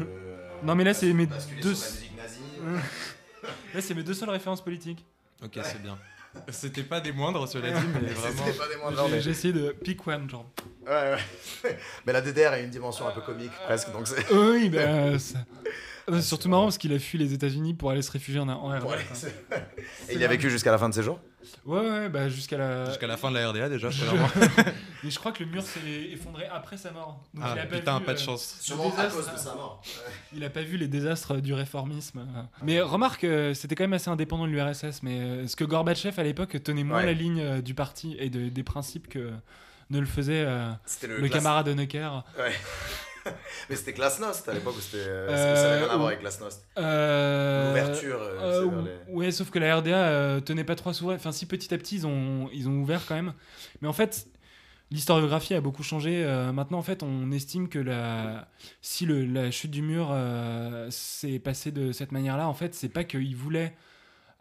[0.00, 2.42] euh, Non, mais là, c'est mes deux- sur la musique nazie.
[3.74, 5.04] Là, c'est mes deux seules références politiques.
[5.44, 5.98] Ok, c'est bien.
[6.50, 8.44] C'était pas des moindres, cela dit, mais vraiment.
[8.46, 10.44] C'était pas des moindres, J'ai mais- j'ai essayé de pick one, genre.
[10.86, 11.14] Ouais,
[11.64, 11.78] ouais.
[12.06, 13.90] Mais la DDR a une dimension un peu comique, presque.
[13.92, 14.30] Donc c'est.
[14.32, 15.18] Oui, bah.
[15.18, 15.38] ça-
[16.08, 18.78] C'est surtout marrant parce qu'il a fui les États-Unis pour aller se réfugier en, en
[19.14, 19.34] c'est-
[20.10, 21.18] Et il a vécu jusqu'à la fin de ses jours?
[21.64, 22.86] Ouais, ouais, bah jusqu'à la.
[22.86, 24.04] Jusqu'à la fin de la RDA, déjà, Je-.
[25.04, 25.80] Mais je crois que le mur s'est
[26.12, 27.20] effondré après sa mort.
[27.34, 28.56] Donc Ah, il a pas putain, vu, pas de euh, chance.
[28.60, 29.16] Sûrement à désastre.
[29.16, 29.82] cause de sa mort.
[30.34, 32.26] Il a pas vu les désastres du réformisme.
[32.62, 35.02] Mais remarque, euh, c'était quand même assez indépendant de l'URSS.
[35.02, 37.06] Mais euh, ce que Gorbatchev à l'époque tenait moins Ouais.
[37.06, 39.30] la ligne du parti et de- des principes que
[39.90, 40.70] ne le faisait euh,
[41.06, 42.24] le, classe- camarade Honecker.
[42.38, 42.52] Ouais.
[43.70, 45.04] Mais c'était Glasnost à l'époque c'était.
[45.06, 46.64] euh, Euh, ça avait rien à ou- voir avec Glasnost.
[46.78, 48.20] Euh, L'ouverture.
[48.22, 51.16] euh, euh, les- Ouais, sauf que la RDA euh, tenait pas trop à s'ouvrir.
[51.16, 53.32] Enfin, si petit à petit ils ont, ils ont ouvert quand même.
[53.82, 54.26] Mais en fait,
[54.90, 56.24] l'historiographie a beaucoup changé.
[56.24, 58.48] Euh, maintenant, en fait, on estime que la,
[58.82, 62.88] si le, la chute du mur euh, s'est passée de cette manière-là, en fait, c'est
[62.88, 63.74] pas qu'ils voulaient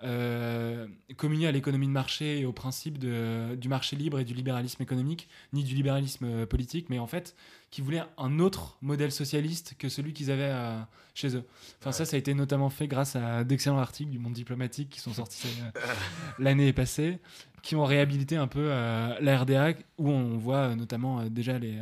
[0.04, 4.34] euh, communier à l'économie de marché et au principe de, du marché libre et du
[4.34, 7.36] libéralisme économique, ni du libéralisme euh, politique, mais en fait,
[7.76, 10.80] qu'ils voulaient un autre modèle socialiste que celui qu'ils avaient euh,
[11.14, 11.44] chez eux.
[11.82, 15.02] Enfin, ça, ça a été notamment fait grâce à d'excellents articles du monde diplomatique qui
[15.02, 15.80] sont sortis euh,
[16.40, 17.20] l'année passée,
[17.62, 21.78] qui ont réhabilité un peu euh, la RDA, où on voit notamment déjà les.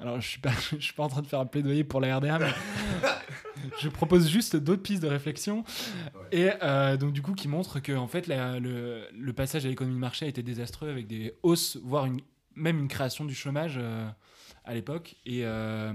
[0.00, 2.18] alors, je suis pas, je suis pas en train de faire un plaidoyer pour la
[2.18, 2.50] RDA, mais
[3.80, 5.64] je propose juste d'autres pistes de réflexion.
[6.30, 6.50] Et
[7.00, 10.00] donc, du coup, qui montrent que en fait, la- le, le passage à l'économie de
[10.00, 12.20] marché a été désastreux avec des hausses, voire une,
[12.54, 13.80] même une création du chômage
[14.66, 15.16] à l'époque.
[15.24, 15.92] Et, euh,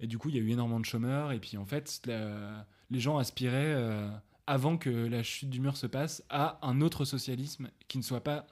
[0.00, 1.32] et du coup, il y a eu énormément de chômeurs.
[1.32, 4.08] Et puis, en fait, la- les gens aspiraient, euh,
[4.46, 8.22] avant que la chute du mur se passe, à un autre socialisme qui ne soit
[8.22, 8.46] pas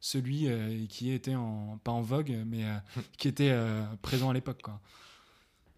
[0.00, 2.76] celui euh, qui était en, pas en vogue, mais euh,
[3.18, 4.60] qui était euh, présent à l'époque.
[4.62, 4.78] quoi.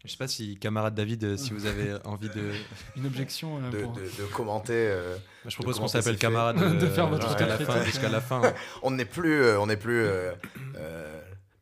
[0.04, 2.52] Je sais pas si, camarade David, si vous avez envie de.
[2.96, 4.72] Une objection euh, de, pour- de- de commenter.
[4.74, 5.16] euh,
[5.46, 7.84] je propose qu'on s'appelle camarade De faire votre jusqu'à la fin.
[7.84, 8.42] Jusqu'à la fin.
[8.82, 10.32] on n'est plus, euh, on n'est plus euh,
[10.76, 11.19] euh,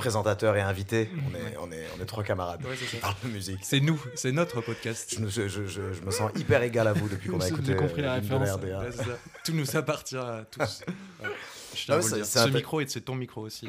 [0.09, 1.11] présentateur et invité.
[1.27, 3.59] On est, on est, on est trois camarades Ouais, qui parlent de musique.
[3.63, 5.13] C'est nous, c'est notre podcast.
[5.13, 7.49] Je me, je, je- je- je me sens hyper égal à vous depuis qu'on a
[7.49, 8.49] écouté compris la de référence.
[8.51, 8.79] RDA.
[8.79, 9.19] Ouais, c'est ça.
[9.45, 10.83] Tout nous appartient à tous.
[11.23, 11.29] Ouais.
[11.75, 12.25] Je Ah ouais, dire.
[12.25, 13.69] c'est Ce micro et c'est ton micro aussi.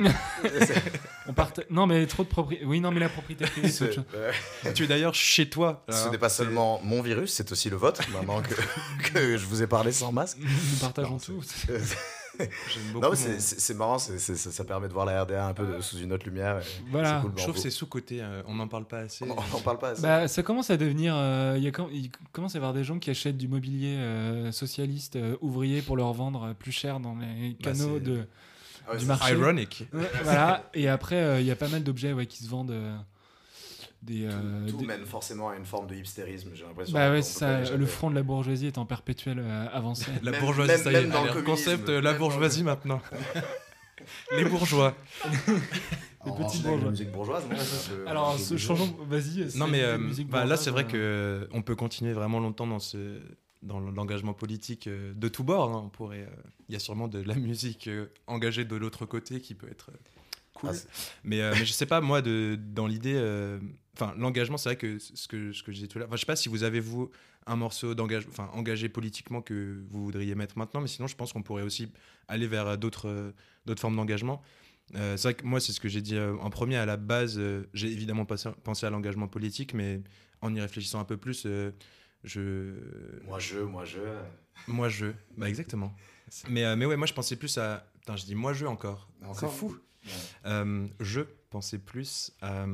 [1.28, 1.60] On parte...
[1.70, 2.66] Non, mais trop de propriété.
[2.66, 3.84] Oui, non, mais la propriété privée, Ce,
[4.74, 5.84] tu es d'ailleurs chez toi.
[5.90, 6.12] ce hein.
[6.12, 8.56] n'est pas seulement mon virus, c'est aussi le vôtre, maintenant que,
[9.14, 10.38] que je vous ai parlé sans masque.
[10.40, 11.42] Nous partageons Non, tout.
[12.94, 15.82] Non, c'est- marrant, c'est- c'est- ça, ça permet de voir la RDA un peu de-
[15.82, 16.60] sous une autre lumière.
[16.60, 17.20] et Voilà.
[17.22, 17.32] cool.
[17.36, 18.22] Je trouve que c'est sous-côté.
[18.22, 19.26] euh, on n'en parle pas assez.
[19.26, 20.02] on n'en parle pas assez.
[20.02, 21.14] Bah, ça commence à devenir.
[21.16, 23.48] euh, il y a com- il commence à y avoir des gens qui achètent du
[23.48, 27.96] mobilier euh, socialiste euh, ouvrier pour le revendre euh, plus cher dans les Bah, canaux
[27.96, 28.26] c'est- de.
[28.88, 29.34] Ah ouais, du c'est- marché.
[29.34, 29.84] Ironic.
[30.24, 30.70] Voilà.
[30.74, 32.74] Et après, euh, il y a pas mal d'objets ouais, qui se vendent.
[34.02, 36.94] Euh, des, euh, Tout des- mène forcément à une forme de hipstérisme, j'ai l'impression.
[36.94, 37.62] Bah ouais, ça.
[37.76, 40.12] Le front de la bourgeoisie est en perpétuelle euh, avancée.
[40.24, 41.08] La Même- bourgeoisie, même- ça y est.
[41.08, 43.02] dans le concept, euh, la bourgeoisie maintenant.
[44.36, 44.96] Les bourgeois.
[46.26, 46.90] Les petits la bourgeois.
[46.92, 48.96] musique bourgeoise, un peu- Alors, ce changeons.
[49.08, 49.58] Vas-y.
[49.58, 52.68] Non, mais euh, musique bah, là, c'est vrai euh, que on peut continuer vraiment longtemps
[52.68, 53.20] dans ce
[53.62, 55.70] dans l'engagement politique euh, de tous bords.
[55.76, 55.82] hein.
[55.86, 59.42] On pourrait, euh, il y a sûrement de la musique euh, engagée de l'autre côté
[59.42, 59.98] qui peut être euh,
[60.54, 60.70] cool.
[60.74, 60.78] Ah,
[61.26, 63.16] mais, euh, mais je sais pas moi de dans l'idée.
[63.16, 63.60] euh,
[64.00, 66.08] Enfin, l'engagement, c'est vrai que ce que ce que je disais tout à l'heure.
[66.08, 67.10] Enfin, je sais pas si vous avez vous
[67.46, 71.34] un morceau d'engagement, enfin engagé politiquement que vous voudriez mettre maintenant, mais sinon, je pense
[71.34, 71.92] qu'on pourrait aussi
[72.28, 73.32] aller vers euh, d'autres euh,
[73.66, 74.42] d'autres formes d'engagement.
[74.96, 76.78] Euh, c'est vrai que moi, c'est ce que j'ai dit euh, en premier.
[76.78, 80.02] À la base, euh, j'ai évidemment passé- pensé à l'engagement politique, mais
[80.42, 81.46] en y réfléchissant un peu plus,
[82.24, 82.74] je.
[83.28, 84.00] Moi je, moi je.
[84.68, 85.08] Moi, je.
[85.38, 85.94] Bah, exactement.
[86.48, 87.88] Mais, mais ouais, moi, je pensais plus à.
[88.02, 89.10] Putain, je dis moi, je encore.
[89.22, 89.76] C'est Encore fou.
[90.06, 90.12] Ouais.
[90.46, 92.68] Euh, je pensais plus à,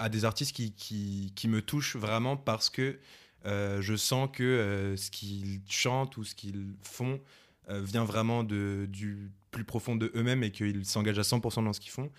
[0.00, 2.98] à des artistes qui, qui, qui me touchent vraiment parce que
[3.46, 7.20] euh, je sens que euh, ce qu'ils chantent ou ce qu'ils font
[7.68, 11.72] euh, vient vraiment de, du plus profond de eux-mêmes et qu'ils s'engagent à 100% dans
[11.72, 12.10] ce qu'ils font.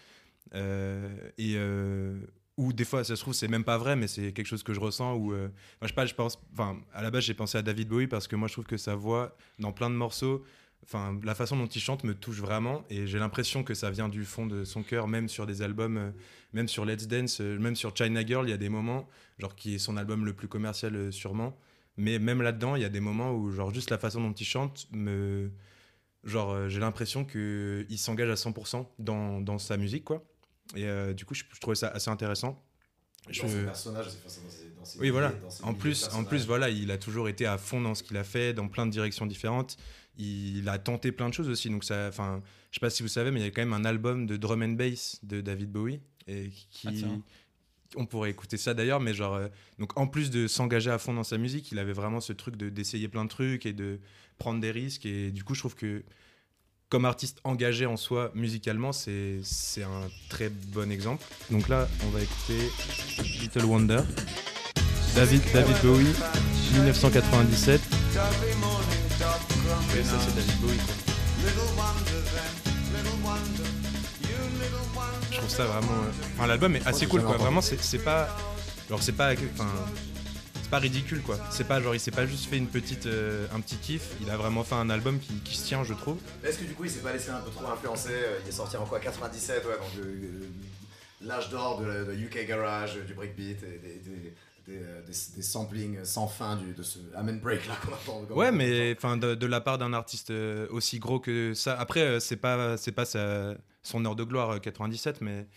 [1.38, 1.58] Et
[2.58, 4.74] ou des fois, ça se trouve, c'est même pas vrai, mais c'est quelque chose que
[4.74, 5.16] je ressens.
[5.16, 6.38] Ou, je sais pas, je pense.
[6.54, 8.78] Enfin, à la base, j'ai pensé à David Bowie parce que moi, je trouve que
[8.78, 10.44] sa voix, dans plein de morceaux,
[10.84, 12.84] enfin, la façon dont il chante me touche vraiment.
[12.90, 15.98] Et j'ai l'impression que ça vient du fond de son cœur, même sur des albums,
[15.98, 16.12] euh,
[16.54, 19.08] même sur Let's Dance, euh, même sur China Girl, il y a des moments,
[19.40, 21.58] genre qui est son album le plus commercial, euh, sûrement.
[21.98, 24.46] Mais même là-dedans, il y a des moments où, genre, juste la façon dont il
[24.46, 25.52] chante me.
[26.24, 30.24] Genre, j'ai l'impression qu'il s'engage à 100% dans, dans sa musique, quoi.
[30.76, 32.64] Et du coup, je, je trouvais ça assez intéressant.
[33.30, 35.30] Je- Dans son personnage, c'est façon- dans ses- dans ses Oui, voilà.
[35.30, 36.28] dans ses En plus, en personnages.
[36.30, 38.86] plus, voilà, il a toujours été à fond dans ce qu'il a fait, dans plein
[38.86, 39.78] de directions différentes.
[40.18, 41.70] Il a tenté plein de choses aussi.
[41.70, 43.74] Donc, ça, enfin, je sais pas si vous savez, mais il y a quand même
[43.74, 47.08] un album de drum and bass de David Bowie et qui, Ah,
[47.96, 49.48] on pourrait écouter ça d'ailleurs, mais genre, euh,
[49.80, 52.56] donc en plus de s'engager à fond dans sa musique, il avait vraiment ce truc
[52.56, 54.00] de d'essayer plein de trucs et de
[54.38, 55.06] prendre des risques.
[55.06, 56.04] Et du coup, je trouve que
[56.90, 61.26] comme artiste engagé en soi musicalement, c'est c'est un très bon exemple.
[61.50, 62.60] Donc là, on va écouter
[63.42, 64.02] Little Wonder.
[65.16, 66.14] David, David Bowie,
[66.74, 67.82] 1997.
[69.90, 70.52] Ouais, ça c'est David.
[75.32, 75.92] Je trouve ça vraiment.
[75.92, 77.38] euh, Enfin, l'album est assez cool quoi.
[77.38, 78.30] Vraiment, c'est pas.
[78.90, 79.32] Genre, c'est pas.
[79.54, 79.70] Enfin.
[80.62, 81.38] C'est pas ridicule quoi.
[81.50, 84.12] C'est pas genre, il s'est pas juste fait une petite, euh, un petit kiff.
[84.22, 86.16] Il a vraiment fait un album qui, qui se tient, je trouve.
[86.46, 88.54] Est-ce que du coup il s'est pas laissé un peu trop influencer euh, Il est
[88.54, 90.06] sorti en quoi 97, ouais, donc
[91.20, 94.34] l'âge d'or de, UK Garage, du breakbeat et des,
[94.66, 98.34] des, euh, des- des samplings sans fin du, de ce Amen Break là qu'on entend.
[98.36, 101.78] Ouais, mais enfin de, de la part d'un artiste euh, aussi gros que ça.
[101.80, 105.48] Après, euh, c'est pas c'est pas sa- son heure de gloire euh, 97, mais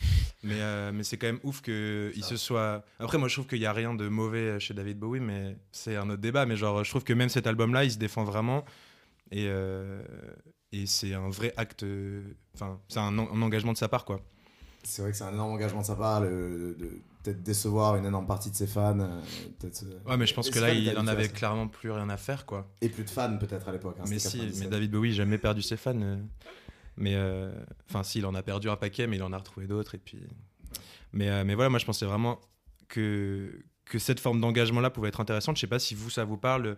[0.42, 2.84] mais euh, mais c'est quand même ouf que il se soit.
[2.98, 5.96] Après, moi, je trouve qu'il y a rien de mauvais chez David Bowie, mais c'est
[5.96, 6.46] un autre débat.
[6.46, 8.64] Mais genre, je trouve que même cet album-là, il se défend vraiment
[9.30, 10.02] et euh,
[10.72, 11.84] et c'est un vrai acte.
[12.54, 14.20] Enfin, c'est un, en- un engagement de sa part, quoi.
[14.82, 16.76] C'est vrai que c'est un énorme engagement de sa part, le-
[17.24, 19.00] peut-être décevoir une énorme partie de ses fans.
[19.00, 19.20] euh,
[19.64, 21.32] euh, Ouais, mais je pense que là, il en avait ça.
[21.32, 22.70] clairement plus rien à faire, quoi.
[22.80, 23.96] Et plus de fans peut-être à l'époque.
[23.98, 24.60] hein, mais si, 97.
[24.62, 25.98] mais David Bowie jamais perdu ses fans.
[26.00, 26.16] euh.
[26.96, 27.52] mais euh,
[27.88, 29.94] enfin, si, il en a perdu un paquet, mais il en a retrouvé d'autres.
[29.96, 30.18] Et puis,
[31.12, 32.40] mais euh, mais voilà, moi je pensais vraiment
[32.88, 35.56] que que cette forme d'engagement-là pouvait être intéressante.
[35.56, 36.76] Je sais pas si vous ça vous parle,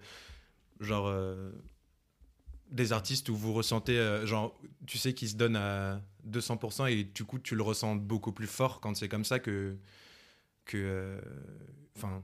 [0.80, 1.50] genre euh,
[2.70, 7.04] des artistes où vous ressentez, euh, genre, tu sais, qu'ils se donnent à 200% et
[7.04, 9.76] du coup tu le ressens beaucoup plus fort quand c'est comme ça que
[10.66, 11.20] que, euh,
[11.96, 12.22] enfin.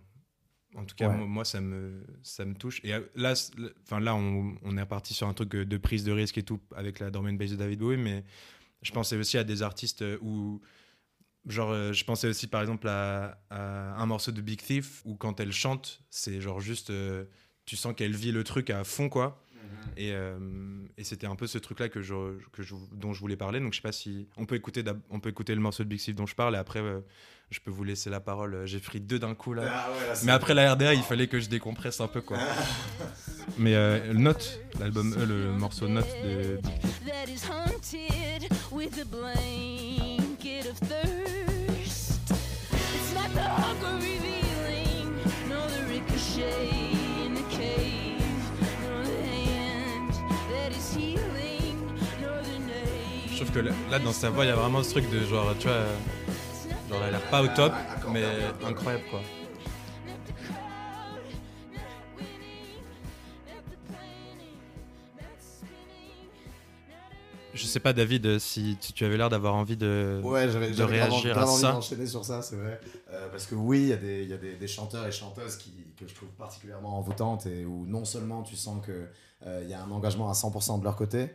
[0.75, 1.27] En tout cas, Ouais.
[1.27, 2.81] moi, ça me, ça me touche.
[2.83, 3.35] Et euh, là,
[3.83, 6.43] enfin, là on, on est reparti sur un truc euh, de prise de risque et
[6.43, 8.25] tout avec la Dormant Base de David Bowie, mais
[8.81, 10.63] je pensais aussi à des artistes où,
[11.47, 15.41] genre, je pensais aussi par exemple à, à un morceau de Big Thief où quand
[15.41, 16.91] elle chante, c'est genre juste,
[17.67, 19.45] tu sens qu'elle vit le truc à fond, quoi.
[19.97, 20.39] Et, euh,
[20.97, 22.15] et c'était un peu ce truc-là que je,
[22.53, 23.61] que je, dont je voulais parler.
[23.61, 26.01] Donc je sais pas si on peut écouter, on peut écouter le morceau de Big
[26.01, 27.01] Thief dont je parle et après euh,
[27.51, 28.63] je peux vous laisser la parole.
[28.65, 29.65] J'ai pris deux d'un coup là.
[29.71, 32.23] Ah ouais, là, c'est- Mais après la RDA, il fallait que je décompresse un peu
[32.23, 32.39] quoi.
[33.59, 37.01] Mais euh, Note, l'album, euh, le morceau Note de Big Thief,
[53.53, 53.59] que
[53.91, 55.97] là, dans sa voix, il y a vraiment ce truc de genre, tu vois, euh,
[56.89, 57.73] genre elle a l'air pas au top,
[58.11, 58.25] mais
[58.67, 59.21] incroyable quoi.
[67.55, 70.21] Je sais pas David euh, si, tu avais l'air d'avoir envie de.
[70.25, 71.73] Ouais, de réagir à envie ça.
[71.73, 72.81] d'enchaîner sur ça, c'est vrai.
[73.11, 75.57] Euh, parce que oui, il y a, des, y a des, des chanteurs et chanteuses
[75.57, 79.09] qui, que je trouve particulièrement envoûtantes et où non seulement tu sens qu'il
[79.63, 81.31] il y a un engagement à 100% de leur côté,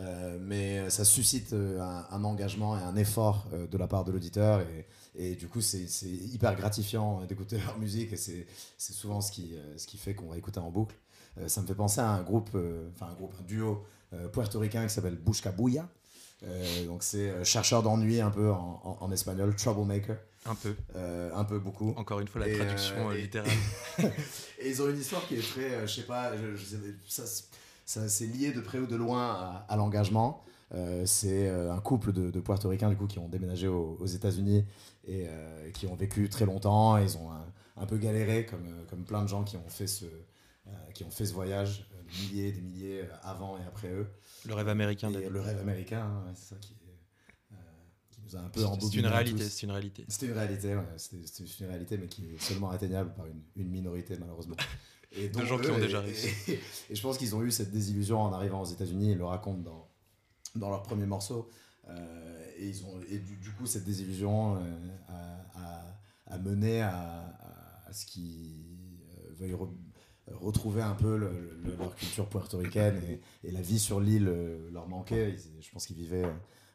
[0.00, 4.04] euh, mais ça suscite euh, un, un engagement et un effort euh, de la part
[4.04, 4.60] de l'auditeur.
[4.62, 8.46] Et, et du coup, c'est hyper gratifiant d'écouter leur musique et c'est
[8.78, 10.94] souvent ce qui, euh, ce qui fait qu'on va écouter en boucle.
[11.38, 13.84] Euh, ça me fait penser à un groupe, euh, enfin un groupe, un duo
[14.14, 15.88] euh, puertoricain qui s'appelle Busca Buya.
[16.42, 20.74] Euh, donc c'est euh, chercheur d'ennui un peu en, en- en espagnol, troublemaker, Un peu.
[20.96, 21.92] euh, un peu beaucoup.
[21.96, 23.50] Encore une fois, la Et, traduction euh, euh, et- littérale.
[24.58, 26.76] Et ils ont une histoire qui est très, euh, je sais pas, je, je
[27.08, 27.24] ça,
[27.90, 30.44] ça c'est lié de près ou de loin à, à l'engagement.
[30.72, 34.06] Euh, c'est euh, un couple de, de Puertoricains du coup qui ont déménagé aux, aux
[34.06, 34.64] États-Unis
[35.04, 36.96] et euh, qui ont vécu très longtemps.
[36.98, 37.44] Ils ont un,
[37.76, 40.04] un peu galéré comme, comme plein de gens qui ont fait ce,
[40.94, 44.06] qui ont fait ce voyage, des milliers des milliers avant et après eux.
[44.46, 45.12] Le rêve américain.
[45.12, 46.76] Et le rêve américain, hein, c'est ça qui,
[48.22, 49.44] nous a un peu C'est embobiné c'est une réalité.
[49.48, 50.04] C'est une réalité.
[50.06, 53.68] C'est une réalité, ouais, c'est une réalité, mais qui est seulement atteignable par une, une
[53.68, 54.54] minorité, malheureusement.
[55.12, 56.28] Et De gens qui ont déjà réussi.
[56.48, 59.24] Et, et je pense qu'ils ont eu cette désillusion en arrivant aux États-Unis, ils le
[59.24, 59.88] racontent dans,
[60.56, 61.48] dans leur premier morceau.
[61.88, 64.60] Euh, et, ils ont, et du, du coup, cette désillusion euh,
[65.08, 68.64] a, a- a mené à, à- à ce qu'ils
[69.18, 69.68] euh, veuillent re-
[70.28, 74.32] retrouver un peu le- le- leur culture puertoricaine et, et la vie sur l'île
[74.72, 75.30] leur manquait.
[75.32, 76.30] Ils- je pense qu'ils vivaient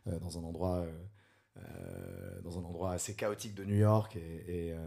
[0.05, 0.85] dans un endroit.
[1.57, 4.19] Euh, dans un endroit assez chaotique de New York et,
[4.67, 4.77] et, euh,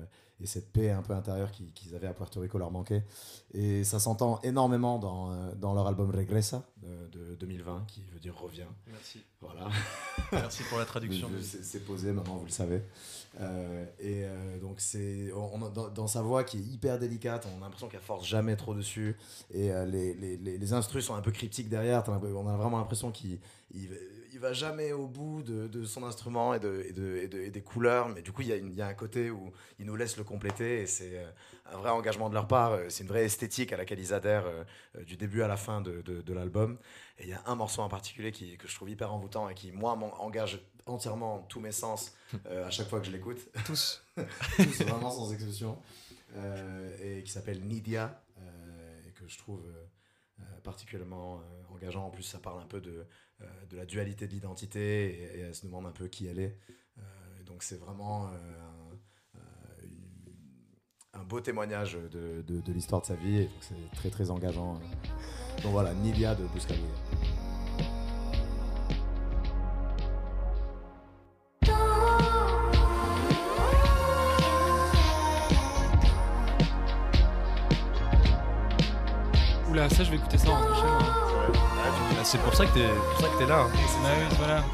[0.40, 3.04] et cette paix un peu intérieure qu'ils avaient à Puerto Rico leur manquait.
[3.52, 8.20] Et ça s'entend énormément dans, euh, dans leur album Regresa de, de 2020, qui veut
[8.20, 8.66] dire revient.
[8.86, 9.22] Merci.
[9.40, 9.68] Voilà.
[10.32, 11.28] Merci pour la traduction.
[11.40, 12.82] C'est posé maintenant, vous le savez.
[13.40, 17.64] Euh, et euh, donc, c'est on, dans, sa voix qui est hyper délicate, on a
[17.64, 19.16] l'impression qu'elle force jamais trop dessus.
[19.52, 22.04] Et euh, les, les, les, les sont un peu cryptiques derrière.
[22.08, 23.38] On a vraiment l'impression qu'il
[23.74, 23.88] il,
[24.38, 27.50] va jamais au bout de, de son instrument et, de, et, de, et, de- et
[27.50, 28.08] des couleurs.
[28.08, 30.22] Mais du coup, il y, a y a un côté où il nous laisse le
[30.24, 30.82] compléter.
[30.82, 31.24] Et c'est
[31.72, 32.78] un vrai engagement de leur part.
[32.88, 34.46] C'est une vraie esthétique à laquelle ils adhèrent
[35.06, 36.78] du début à la fin de l'album.
[37.18, 39.54] Et il y a un morceau en particulier qui, que je trouve hyper envoûtant et
[39.54, 42.14] qui, moi, m'engage entièrement tous mes sens
[42.46, 43.38] euh, à chaque fois que je l'écoute.
[43.64, 44.04] Tous.
[44.56, 45.78] Tous, vraiment sans exception.
[46.36, 49.62] Euh, et qui s'appelle Nidia, euh, et que je trouve
[50.62, 51.40] particulièrement
[51.72, 52.06] engageant.
[52.06, 53.06] En plus, ça parle un peu de,
[53.70, 56.58] de la dualité de l'identité et, et elle se demande un peu qui elle est.
[57.46, 58.28] Donc, c'est vraiment
[61.14, 64.30] un, beau témoignage de, de, de l'histoire de sa vie, et donc c'est très très
[64.30, 64.74] engageant.
[65.62, 66.84] Donc voilà, Nidia de Buscaglia.
[79.78, 80.98] Oula, ça, je vais écouter ça en rentrant chez moi.
[81.52, 83.60] Bah, c'est pour ça que t'es pour ça que t'es là.
[83.60, 83.68] hein.
[84.02, 84.64] Bah oui, voilà.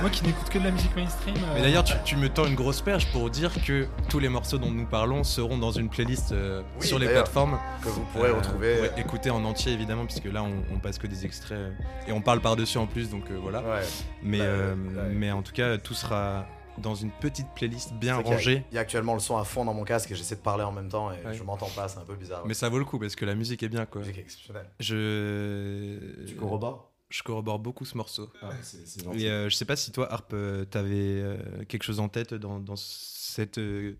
[0.00, 1.34] Moi qui n'écoute que de la musique mainstream.
[1.36, 4.28] euh, Mais d'ailleurs, tu, tu me tends une grosse perche pour dire que tous les
[4.28, 7.58] morceaux dont nous parlons seront dans une playlist euh, Oui, sur les plateformes.
[7.82, 8.90] Que vous pourrez Euh, retrouver.
[8.96, 11.72] écouter en entier évidemment, puisque là on, on passe que des extraits
[12.08, 13.60] et on parle par-dessus en plus, donc euh, voilà.
[13.62, 13.82] Ouais.
[14.22, 15.12] Mais, Bah, euh, ouais.
[15.12, 16.46] mais en tout cas, tout sera
[16.78, 18.64] dans une petite playlist bien y a- rangée.
[18.70, 20.64] Il y a actuellement le son à fond dans mon casque et j'essaie de parler
[20.64, 21.34] en même temps et Ouais.
[21.34, 22.46] je m'entends pas, c'est un peu bizarre.
[22.46, 24.00] Mais ça vaut le coup parce que la musique est bien quoi.
[24.00, 24.68] Musique exceptionnelle.
[24.80, 26.24] Je.
[26.26, 26.90] Tu corrobores?
[27.10, 28.30] Je corrobore beaucoup ce morceau.
[28.40, 29.24] Gentil.
[29.26, 31.36] Et euh, je sais pas si toi, Harp, euh, t'avais euh,
[31.68, 33.96] quelque chose en tête dans, dans cette euh,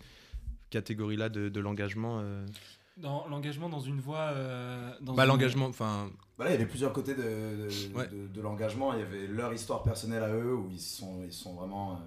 [0.70, 2.20] catégorie-là de, de l'engagement.
[2.22, 2.46] euh.
[2.96, 4.30] Dans l'engagement dans une voie.
[4.32, 7.94] euh, dans Bah une- l'engagement, enfin, Bah là, il y avait plusieurs côtés de, de,
[7.94, 8.08] Ouais.
[8.08, 8.94] de- de l'engagement.
[8.94, 12.00] Il y avait leur histoire personnelle à eux où ils sont, ils sont vraiment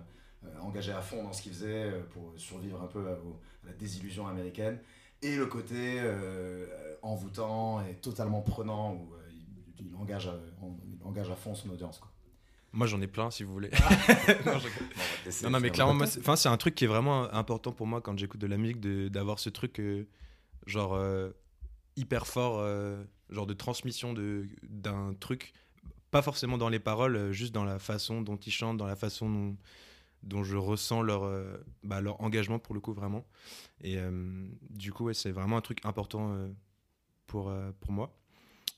[0.45, 3.17] euh, engagés à fond dans ce qu'ils faisaient euh, pour survivre un peu à,
[3.65, 4.79] la désillusion américaine.
[5.21, 6.67] Et le côté euh,
[7.01, 9.29] envoûtant et totalement prenant où euh,
[9.79, 11.97] il, il engage à, on- il engage à fond son audience.
[11.99, 12.11] Quoi.
[12.73, 13.69] moi j'en ai plein si vous voulez.
[14.45, 14.67] Non, je-
[15.25, 17.71] laisser Non, non, mais clairement, moi, c'est- enfin, c'est un truc qui est vraiment important
[17.71, 20.05] pour moi quand j'écoute de la musique, de- d'avoir ce truc, euh,
[20.67, 21.31] genre, euh,
[21.95, 25.53] hyper fort, euh, genre de transmission de- d'un truc,
[26.11, 29.29] pas forcément dans les paroles, juste dans la façon dont ils chantent, dans la façon
[29.29, 29.55] dont,
[30.25, 33.25] dont je ressens leur, euh, bah, leur engagement pour le coup, vraiment.
[33.81, 36.47] Et euh, du coup, ouais, c'est vraiment un truc important euh,
[37.27, 38.17] pour, pour moi.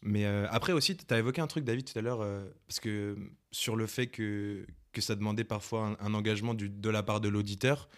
[0.03, 2.19] Mais après aussi, tu as évoqué un truc, David, tout à l'heure,
[2.67, 3.17] parce que
[3.51, 7.19] sur le fait que, que ça demandait parfois un, un engagement du, de la part
[7.19, 7.89] de l'auditeur,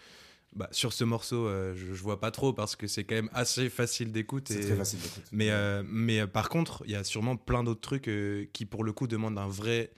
[0.54, 3.68] bah, sur ce morceau, je, je vois pas trop parce que c'est quand même assez
[3.68, 4.48] facile d'écoute.
[4.48, 5.24] C'est très facile d'écoute.
[5.30, 5.50] Mais,
[5.84, 8.10] mais par contre, il y a sûrement plein d'autres trucs
[8.52, 9.92] qui, pour le coup, demandent un vrai,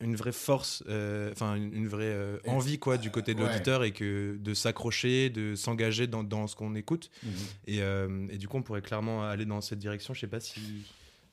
[0.00, 3.48] une vraie force, euh, enfin une, une vraie euh, envie quoi, du côté de ouais.
[3.48, 7.10] l'auditeur et que de s'accrocher, de s'engager dans, dans ce qu'on écoute.
[7.22, 7.32] Mhm.
[7.66, 10.14] Et, euh, et du coup, on pourrait clairement aller dans cette direction.
[10.14, 10.60] Je sais pas si.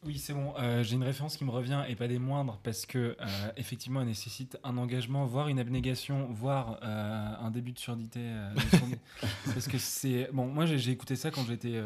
[0.05, 0.53] Oui, c'est bon.
[0.59, 4.01] Euh, J'ai une référence qui me revient et pas des moindres parce que euh, effectivement,
[4.01, 8.19] elle nécessite un engagement, voire une abnégation, voire euh, un début de surdité.
[8.19, 8.97] de
[9.53, 10.47] parce que c'est bon.
[10.47, 11.81] Moi, j'ai écouté ça quand j'étais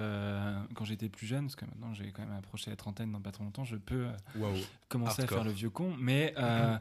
[0.75, 3.31] quand j'étais plus jeune, parce que maintenant j'ai quand même approché la trentaine dans pas
[3.31, 3.63] trop longtemps.
[3.63, 4.07] Je peux
[4.89, 5.37] commencer Hardcore.
[5.39, 6.77] à faire le vieux con, mais euh,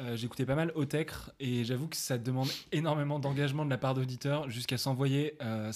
[0.00, 3.94] euh, j'écoutais pas mal Otecre et j'avoue que ça demande énormément d'engagement de la part
[3.94, 5.72] d'auditeurs jusqu'à s'envoyer euh,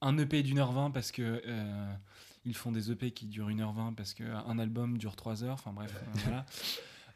[0.00, 1.94] un EP d'une heure vingt parce que euh,
[2.44, 5.54] ils font des EP qui durent une heure vingt parce qu'un album dure trois heures.
[5.54, 6.46] Enfin bref, euh, voilà.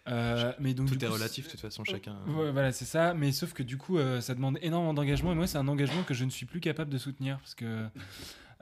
[0.08, 2.16] Euh, mais donc, Tout est coup, relatif, de toute façon, chacun.
[2.28, 3.12] Ouais, voilà, c'est ça.
[3.12, 5.32] Mais sauf que du coup, euh, ça demande énormément d'engagement.
[5.32, 7.38] Et moi, c'est un engagement que je ne suis plus capable de soutenir.
[7.38, 7.86] Parce que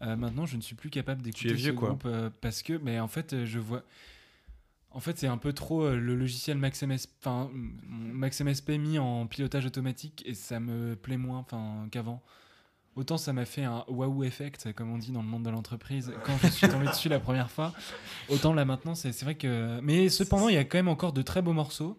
[0.02, 1.88] euh, maintenant, je ne suis plus capable d'écouter es vieux, ce quoi.
[1.90, 2.02] groupe.
[2.06, 3.84] euh, parce que, mais en fait, euh, je vois.
[4.90, 7.50] En fait, c'est un peu trop euh, le logiciel MaxMS, enfin,
[7.86, 12.22] MaxMSP mis en pilotage automatique et ça me plaît moins enfin, qu'avant.
[12.96, 16.12] Autant ça m'a fait un waouh effect, comme on dit dans le monde de l'entreprise,
[16.24, 17.72] quand je suis tombé dessus la première fois.
[18.30, 19.78] Autant là maintenant, c'est vrai que.
[19.82, 21.98] Mais cependant, il y a quand même encore de très beaux morceaux.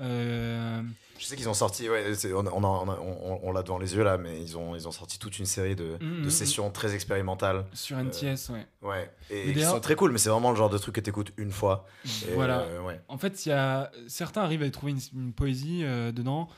[0.00, 0.80] Euh,
[1.18, 3.94] Je sais qu'ils ont sorti, ouais, on, on, on, a- on- on l'a devant les
[3.94, 6.30] yeux là, mais ils ont, ils ont sorti toute une série de, Mhm, de mhm.
[6.30, 7.66] sessions très expérimentales.
[7.74, 8.66] sur NTS, ouais.
[8.80, 11.00] Ouais, Mais et qui sont très cool, mais c'est vraiment le genre de truc que
[11.00, 11.86] tu écoutes une fois.
[12.26, 12.60] Et, voilà.
[12.60, 12.98] euh, ouais.
[13.08, 16.48] En fait, y a certains arrivent à trouver une, une poésie euh, dedans.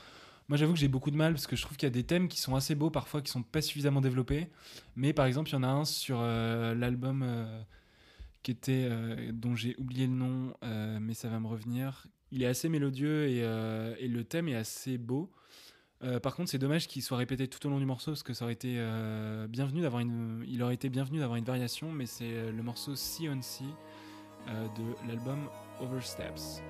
[0.49, 2.03] Moi, j'avoue que j'ai beaucoup de mal parce que je trouve qu'il y a des
[2.03, 4.49] thèmes qui sont assez beaux parfois, qui sont pas suffisamment développés.
[4.95, 7.61] Mais par exemple, il y en a un sur euh, l'album euh,
[8.43, 10.53] qui était euh, dont j'ai oublié le nom,
[10.99, 12.07] mais ça va me revenir.
[12.31, 15.31] Il est assez mélodieux et, le thème est assez beau.
[16.21, 18.43] Par contre, c'est dommage qu'il soit répété tout au long du morceau parce que ça
[18.43, 18.75] aurait été
[19.47, 23.29] bienvenu d'avoir une, il aurait été bienvenu d'avoir une variation, mais c'est le morceau Sea
[23.29, 23.63] on Sea
[24.47, 25.47] de l'album
[25.79, 26.61] Oversteps.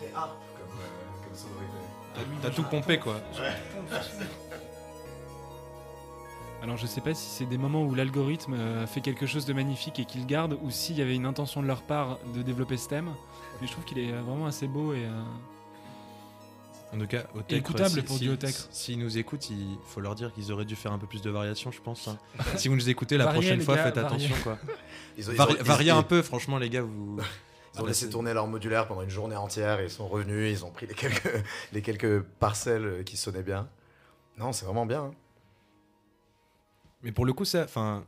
[0.00, 1.70] Très harp comme, euh, comme sonorité.
[2.42, 3.20] T'as- T'as tout pompé quoi.
[6.62, 9.52] Alors je sais pas si c'est des moments où l'algorithme euh, fait quelque chose de
[9.54, 12.76] magnifique et qu'il garde, ou s'il y avait une intention de leur part de développer
[12.76, 13.10] ce thème.
[13.60, 15.22] Mais je trouve qu'il est euh, vraiment assez beau et euh,
[16.94, 18.36] En tout cas, écoutable si- pour si- du.
[18.70, 21.30] S'ils nous écoutent, il faut leur dire qu'ils auraient dû faire un peu plus de
[21.30, 22.08] variations, je pense.
[22.08, 22.18] hein.
[22.56, 24.58] si vous nous écoutez la prochaine fois, gars, faites attention quoi.
[25.16, 27.18] Ils ont, ils Vari- ont- ils- variez un peu, franchement, les gars, vous.
[27.74, 30.50] Ils ont Ah, laissé tourner leur modulaire pendant une journée entière et ils sont revenus,
[30.58, 31.30] ils ont pris les quelques,
[31.72, 33.68] les quelques parcelles qui sonnaient bien.
[34.38, 35.04] Non, c'est vraiment bien.
[35.04, 35.14] hein.
[37.02, 38.04] Mais pour le coup, ça, enfin,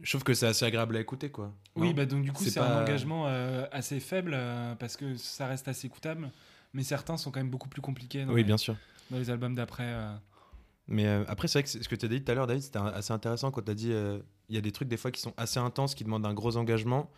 [0.00, 1.52] je trouve que c'est assez agréable à écouter quoi.
[1.76, 4.96] Oui, Non bah donc du coup C'est pas- un engagement euh, assez faible euh, parce
[4.96, 6.30] que ça reste assez écoutable,
[6.72, 8.76] mais certains sont quand même beaucoup plus compliqués dans, oui, les, bien sûr.
[9.10, 9.84] dans les albums d'après.
[9.86, 10.14] euh.
[10.88, 12.62] Mais euh, après, c'est vrai que ce que tu as dit tout à l'heure, David,
[12.62, 14.18] c'était assez intéressant quand tu as dit euh,
[14.48, 16.56] il y a des trucs des fois qui sont assez intenses, qui demandent un gros
[16.56, 17.08] engagement,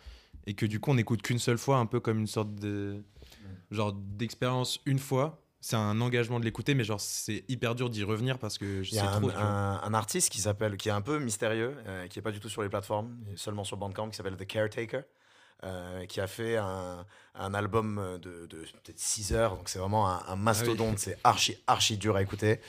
[0.47, 3.03] et que du coup, on n'écoute qu'une seule fois, un peu comme une sorte de.
[3.71, 5.41] genre d'expérience une fois.
[5.61, 8.91] C'est un engagement de l'écouter, mais genre, c'est hyper dur d'y revenir parce que je
[8.91, 9.29] sais a un, trop.
[9.31, 12.39] un- un artiste qui s'appelle, qui est un peu mystérieux, euh, qui est pas du
[12.39, 15.01] tout sur les plateformes, seulement sur Bandcamp, qui s'appelle The Caretaker,
[15.63, 20.07] euh, qui a fait un, un album de, de peut-être 6 heures, donc c'est vraiment
[20.07, 22.59] un, un mastodonte, c'est archi archi dur à écouter.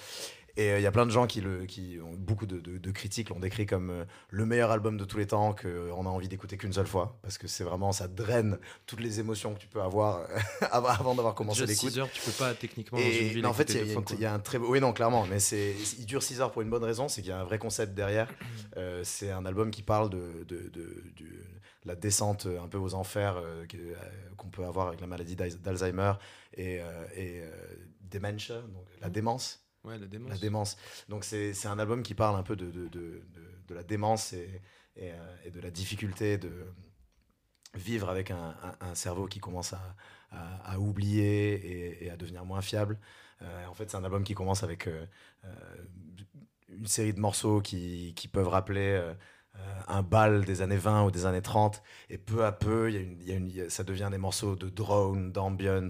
[0.59, 2.78] Et euh, il y a plein de gens qui, le, qui ont beaucoup de, de-
[2.78, 6.09] de critiques l'ont décrit comme euh, le meilleur album de tous les temps qu'on a
[6.09, 9.59] envie d'écouter qu'une seule fois parce que c'est vraiment ça draine toutes les émotions que
[9.61, 10.26] tu peux avoir euh,
[10.70, 11.90] avant d'avoir commencé l'écoute.
[11.90, 14.22] 6 heures, tu peux pas techniquement dans une Et en fait, il y, a- y
[14.22, 14.68] y un très beau.
[14.70, 17.30] Oui, non, clairement, mais c'est, il dure 6 heures pour une bonne raison, c'est qu'il
[17.30, 18.28] y a un vrai concept derrière.
[18.76, 21.04] Euh, c'est un album qui parle de, de, de-
[21.84, 23.94] la descente euh, un peu aux enfers euh, euh,
[24.36, 26.14] qu'on peut avoir avec la maladie d'Al- d'Alzheimer
[26.54, 27.50] et, euh, et euh,
[28.00, 29.62] dementia, donc la démence.
[30.28, 30.76] La démence.
[31.09, 34.62] Donc c'est un album qui parle un peu de, de, de, la démence et,
[34.99, 36.66] euh, et de la difficulté de
[37.74, 39.97] vivre avec un, un- cerveau qui commence à,
[40.30, 42.99] à- oublier et, à devenir moins fiable.
[43.43, 45.05] Euh, en fait, c'est un album qui commence avec euh,
[46.68, 49.01] une série de morceaux qui, qui peuvent rappeler
[49.89, 51.82] un bal des années 20 ou des années 30.
[52.11, 52.97] Et peu à peu, y
[53.32, 55.89] a une- ça devient des morceaux de drone, d'ambient.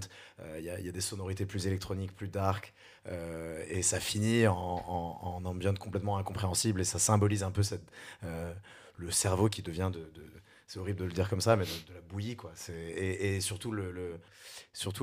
[0.57, 2.73] Il y, y a des sonorités plus électroniques, plus dark.
[3.09, 6.81] Euh, et ça finit en, en, ambient complètement incompréhensible.
[6.81, 7.61] Et ça symbolise un peu
[8.23, 8.53] euh,
[8.97, 10.09] le cerveau qui devient de.
[10.67, 12.51] c'est horrible de le dire comme ça, mais de, la bouillie, quoi.
[12.69, 13.73] Et, surtout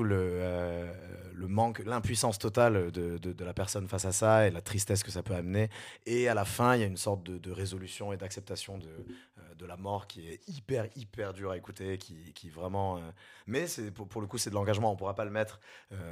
[0.03, 0.93] euh,
[1.33, 5.23] le manque, l'impuissance totale de, la personne face à ça et la tristesse que ça
[5.23, 5.69] peut amener.
[6.05, 9.77] Et à la fin, il y a une sorte de, résolution et d'acceptation de, la
[9.77, 13.01] mort qui est hyper, hyper dur à écouter, qui, qui vraiment.
[13.47, 14.91] mais pour, le coup, c'est de l'engagement.
[14.91, 15.59] On pourra pas le mettre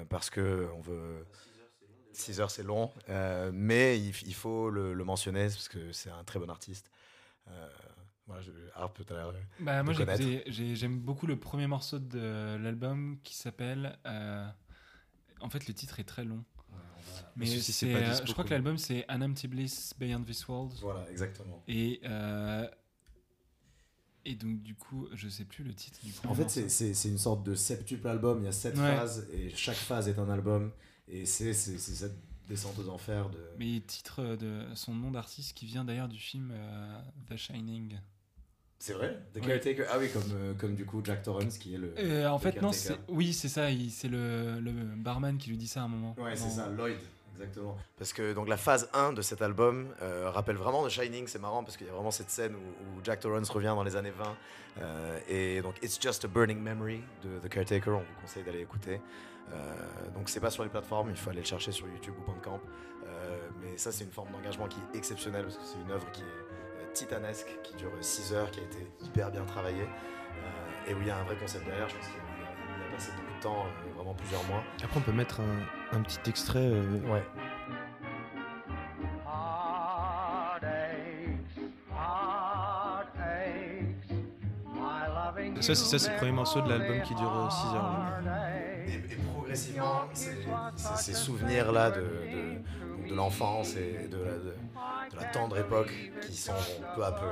[0.10, 1.24] parce que on veut.
[2.16, 6.10] 6 heures, c'est long, euh, mais il, il faut le, le mentionner parce que c'est
[6.10, 6.90] un très bon artiste.
[7.50, 7.70] Euh,
[8.28, 9.34] voilà, je, Harp, tout à l'heure.
[9.60, 13.98] Bah, moi j'aime beaucoup le premier morceau de l'album qui s'appelle.
[14.06, 14.48] euh,
[15.42, 16.44] En fait, le titre est très long.
[17.36, 20.74] Mais c'est euh, je crois que l'album c'est An Empty Bliss Beyond This World.
[20.82, 21.64] Voilà, exactement.
[21.68, 22.68] Et, euh,
[24.26, 27.44] et donc, du coup, je sais plus le titre du En fait, c'est- une sorte
[27.44, 28.40] de septuple album.
[28.42, 28.96] Il y a sept Ouais.
[28.96, 30.72] phases et chaque phase est un album.
[31.08, 32.16] Et c'est cette
[32.48, 33.40] descente aux enfers de.
[33.60, 37.00] Mais titre de son nom d'artiste qui vient d'ailleurs du film euh,
[37.30, 37.98] The Shining.
[38.80, 39.18] C'est vrai?
[39.34, 39.48] The Ouais.
[39.48, 41.94] Caretaker Ah oui, comme, euh, comme du coup Jack Torrance qui est le.
[41.98, 42.72] Euh, en fait, non,
[43.08, 43.70] oui, c'est ça.
[43.72, 46.16] il- C'est le, le barman qui lui dit ça à un moment.
[46.20, 46.98] Ouais, c'est ça, Lloyd.
[47.36, 47.78] Exactement.
[47.98, 51.40] Parce que donc la phase 1 de cet album euh, rappelle vraiment The Shining, c'est
[51.40, 54.12] marrant parce qu'il y a vraiment cette scène où, Jack Torrance revient dans les années
[54.12, 54.36] 20
[54.82, 58.62] euh, et donc It's Just a Burning Memory de The Caretaker, on vous conseille d'aller
[58.62, 59.02] écouter.
[59.52, 59.74] Euh,
[60.16, 62.62] donc c'est pas sur les plateformes, il faut aller le chercher sur YouTube ou Bandcamp.
[63.06, 66.10] Euh, mais ça c'est une forme d'engagement qui est exceptionnelle parce que c'est une œuvre
[66.12, 69.88] qui est titanesque, qui dure 6 heures, qui a été hyper bien travaillée
[70.88, 71.88] et où il y a un vrai concept derrière.
[71.90, 73.66] Je pense qu'il a, a passé beaucoup de temps,
[73.96, 74.64] vraiment plusieurs mois.
[74.84, 76.60] Après, on peut mettre un, un petit extrait.
[76.66, 77.24] euh, Ouais.
[85.62, 88.20] Ça, c'est ça, c'est le premier morceau de l'album qui dure 6 heures.
[88.88, 94.56] Et, et progressivement, ces, souvenirs-là de, de, de l'enfance et de la, de-
[95.12, 97.28] de la tendre époque qui s'en vont peu à peu.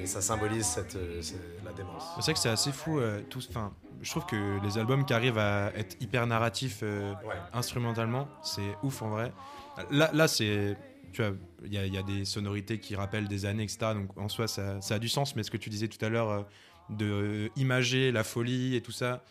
[0.00, 1.20] Et ça symbolise cette, euh,
[1.64, 2.04] la démence.
[2.16, 2.98] C'est vrai que c'est assez fou.
[3.00, 3.20] euh,
[4.02, 7.34] je trouve que les albums qui arrivent à être hyper narratifs euh, Ouais.
[7.52, 9.32] instrumentalement, c'est ouf en vrai.
[9.90, 10.76] Là, là c'est.
[11.12, 11.32] Tu vois,
[11.64, 13.94] il y, a- il y a des sonorités qui rappellent des années, etc.
[13.94, 15.34] Donc en soi, ça, ça a du sens.
[15.36, 16.42] Mais ce que tu disais tout à l'heure, euh,
[16.90, 19.22] de euh, imager la folie et tout ça,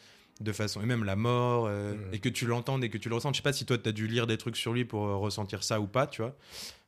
[0.41, 2.13] de façon et même la mort euh, Mhm.
[2.13, 3.89] et que tu l'entendes et que tu le ressentes je sais pas si toi tu
[3.89, 6.35] as dû lire des trucs sur lui pour ressentir ça ou pas tu vois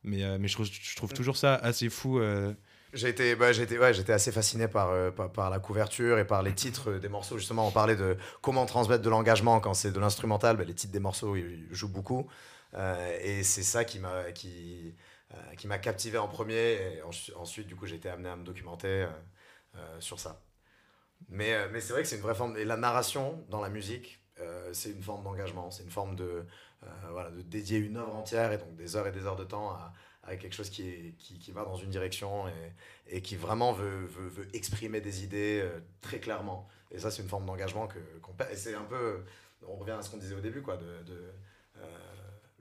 [0.03, 2.19] mais mais je trouve, je trouve toujours ça assez fou
[2.93, 6.25] J'ai été, bah, été, ouais, j'étais assez fasciné par, euh, par, par la couverture et
[6.25, 7.37] par les titres euh, des morceaux.
[7.37, 10.57] Justement, on parlait de comment transmettre de l'engagement quand c'est de l'instrumental.
[10.57, 12.27] bah, les titres des morceaux ils, jouent beaucoup.
[12.73, 14.95] Euh, et c'est ça qui m'a, qui,
[15.57, 16.95] qui m'a captivé en premier.
[16.95, 19.07] Et ensu- ensuite, du coup, j'ai été amené à me documenter
[19.99, 20.41] sur ça.
[21.29, 22.57] Mais, mais c'est vrai que c'est une vraie forme.
[22.57, 24.21] Et la narration dans la musique,
[24.73, 25.71] c'est une forme d'engagement.
[25.71, 26.45] C'est une forme de,
[27.11, 29.71] voilà, de dédier une œuvre entière et donc des heures et des heures de temps
[29.71, 29.93] à,
[30.23, 32.73] à quelque chose qui, est, qui, qui va dans une direction et,
[33.07, 36.67] et qui vraiment veut, veut, veut exprimer des idées euh, très clairement.
[36.91, 38.51] Et ça, c'est une forme d'engagement que, qu'on perd.
[38.51, 39.23] Et c'est un peu.
[39.67, 42.08] On revient à ce qu'on disait au début, quoi, de euh,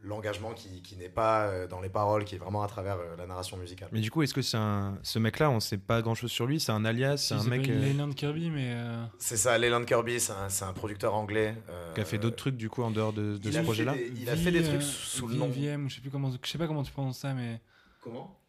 [0.02, 3.16] L'engagement qui, qui n'est pas euh, dans les paroles, qui est vraiment à travers euh,
[3.16, 3.88] la narration musicale.
[3.90, 6.30] mais du coup est-ce que c'est un ce mec là on sait pas grand chose
[6.30, 8.74] sur lui c'est un alias c'est un mec euh, Leyland Kirby, mais.
[8.76, 11.56] euh, C'est ça, Leland Kirby, c'est un, c'est un producteur anglais.
[11.68, 13.84] euh, qui a fait d'autres trucs du coup en dehors de, de ce a projet
[13.84, 15.48] là fait des- Il a V, fait des trucs sous le nom.
[15.48, 17.60] VVM, je sais plus comment, je sais pas comment tu prononces ça, mais
[18.00, 18.40] Comment?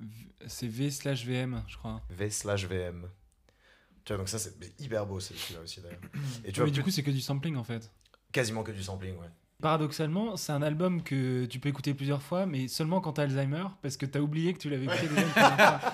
[0.00, 2.00] V- c'est V slash VM, je crois.
[2.10, 3.08] V slash VM.
[4.04, 6.00] Tu vois, donc ça, c'est hyper beau, c'est celui-là aussi d'ailleurs.
[6.44, 7.90] Et tu vois, mais du coup, c'est que du sampling en fait.
[8.32, 9.28] quasiment que du sampling, ouais.
[9.62, 13.64] Paradoxalement, c'est un album que tu peux écouter plusieurs fois, mais seulement quand t'as Alzheimer,
[13.82, 15.92] parce que t'as oublié que tu l'avais écouté déjà première fois.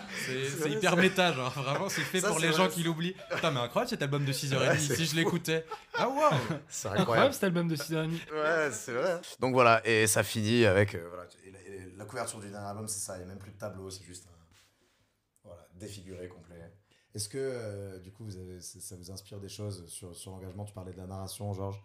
[0.59, 3.15] C'est hyper méta, genre vraiment, c'est fait Ça, pour les vrai, gens qui l'oublient.
[3.35, 5.67] Putain, mais incroyable cet album de 6h30 Ouais, si je l'écoutais.
[5.95, 6.31] Ah waouh
[6.69, 7.35] C'est Incroyable incroyable.
[7.35, 8.09] cet album de 6h30.
[8.33, 9.21] ouais, c'est vrai.
[9.39, 10.95] Donc voilà, et ça finit avec.
[10.95, 13.29] euh, voilà, et la, et la couverture du dernier album, c'est ça, il n'y a
[13.29, 14.37] même plus de tableau, c'est juste un.
[15.45, 16.57] Voilà, défiguré complet.
[17.15, 20.31] Est-ce que, euh, du coup, vous avez, ça ça vous inspire des choses sur, sur
[20.31, 20.65] l'engagement?
[20.65, 21.81] Tu parlais de la narration, Georges.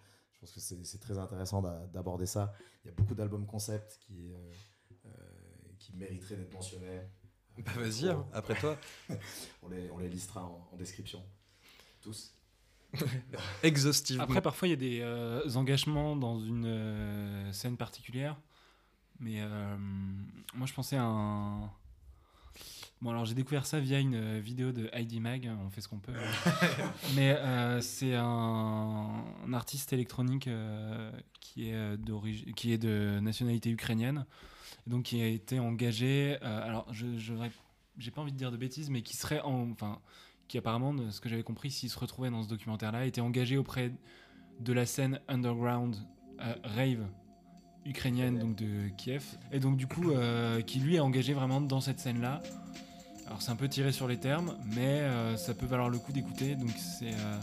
[0.45, 2.53] Pense que c'est très intéressant d'a- d'aborder ça.
[2.83, 4.37] Il y a beaucoup d'albums concept qui, euh,
[5.07, 5.09] euh,
[5.79, 7.01] qui mériteraient d'être mentionnés.
[7.57, 8.77] Bah vas-y, hein, après toi.
[9.63, 11.23] On les, on les listera en, en description.
[12.01, 12.33] Tous.
[13.63, 14.23] Exhaustivement.
[14.23, 18.39] Après, parfois, il y a des euh, engagements dans une euh, scène particulière.
[19.19, 19.75] Mais euh,
[20.53, 21.71] moi, je pensais à un.
[23.01, 25.87] Bon, alors j'ai découvert ça via une euh, vidéo de Heidi Mag, on fait ce
[25.87, 26.13] qu'on peut.
[27.15, 28.23] Mais euh, c'est un,
[29.45, 34.25] un artiste électronique euh, qui, est d'origi- qui est de nationalité ukrainienne,
[34.87, 36.37] donc qui a été engagé.
[36.41, 37.51] euh, alors, je n'ai
[37.97, 39.69] j'ai pas envie de dire de bêtises, mais qui serait en.
[39.71, 39.99] Enfin,
[40.47, 43.57] qui apparemment, de ce que j'avais compris, s'il se retrouvait dans ce documentaire-là, était engagé
[43.57, 43.91] auprès
[44.59, 45.95] de la scène underground
[46.63, 47.05] rave
[47.85, 51.79] ukrainienne donc de Kiev et donc du coup euh, qui lui est engagé vraiment dans
[51.81, 52.41] cette scène là
[53.27, 56.11] alors c'est un peu tiré sur les termes mais euh, ça peut valoir le coup
[56.11, 57.37] d'écouter donc c'est euh,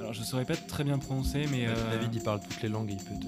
[0.00, 2.90] alors je saurais pas très bien prononcer mais euh, David, il parle toutes les langues,
[2.90, 3.26] il peut te.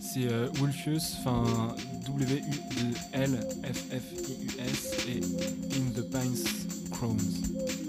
[0.00, 1.74] c'est euh, Wolfius enfin
[2.06, 5.20] W U L F F I U S et
[5.76, 7.87] In the Pines Crones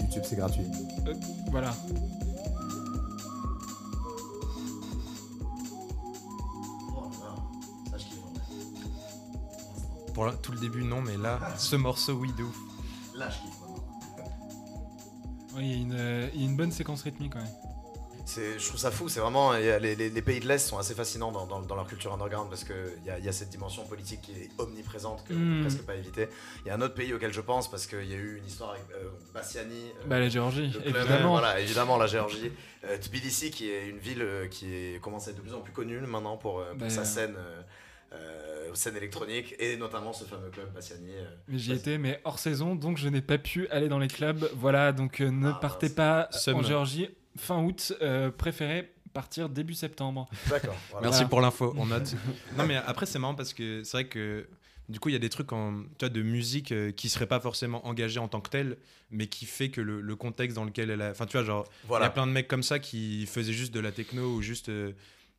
[0.00, 0.66] YouTube, c'est gratuit.
[1.06, 1.14] Euh,
[1.50, 1.74] voilà.
[10.14, 12.56] Pour la- tout le début, non, mais là, ce morceau, oui, de ouf.
[13.16, 13.58] Là, je kiffe
[15.58, 17.42] il y, a une, euh, il y a une bonne séquence rythmique ouais.
[18.36, 19.52] Je trouve ça fou, c'est vraiment.
[19.52, 22.48] Les, les- les pays de l'Est sont assez fascinants dans, dans- dans leur culture underground
[22.48, 22.74] parce qu'il
[23.04, 25.54] y y a cette dimension politique qui est omniprésente, qu'on Mm.
[25.56, 26.28] peut presque pas éviter.
[26.64, 28.46] Il y a un autre pays auquel je pense parce qu'il y a eu une
[28.46, 29.90] histoire avec euh, Bassiani.
[30.00, 32.52] euh, bah la Géorgie club, évidemment voilà, évidemment, la Géorgie.
[32.84, 35.60] Euh, Tbilissi, qui est une ville euh, qui est, commence à être de plus en
[35.60, 37.62] plus connue maintenant pour, euh, pour Bah, sa scène, euh,
[38.14, 41.12] euh, scène électronique et notamment ce fameux club Bassiani.
[41.14, 44.08] euh, Mais J'y étais, mais hors saison, donc je n'ai pas pu aller dans les
[44.08, 44.48] clubs.
[44.54, 46.56] Voilà, donc euh, ne Ah, partez pas Somme.
[46.56, 47.92] en Géorgie fin août.
[48.02, 50.28] euh, préférez partir début septembre.
[50.48, 50.74] D'accord.
[50.90, 51.04] voilà.
[51.08, 51.28] Merci Voilà.
[51.28, 52.14] pour l'info, on note.
[52.56, 54.48] non, mais après, c'est marrant parce que c'est vrai que
[54.88, 57.26] du coup, il y a des trucs en, tu vois, de musique euh, qui seraient
[57.26, 58.76] pas forcément engagés en tant que tel,
[59.10, 61.10] mais qui fait que le, le contexte dans lequel elle a.
[61.10, 62.06] Enfin, tu vois, genre, il y Voilà.
[62.06, 64.92] a plein de mecs comme ça qui faisaient juste de la techno ou juste euh,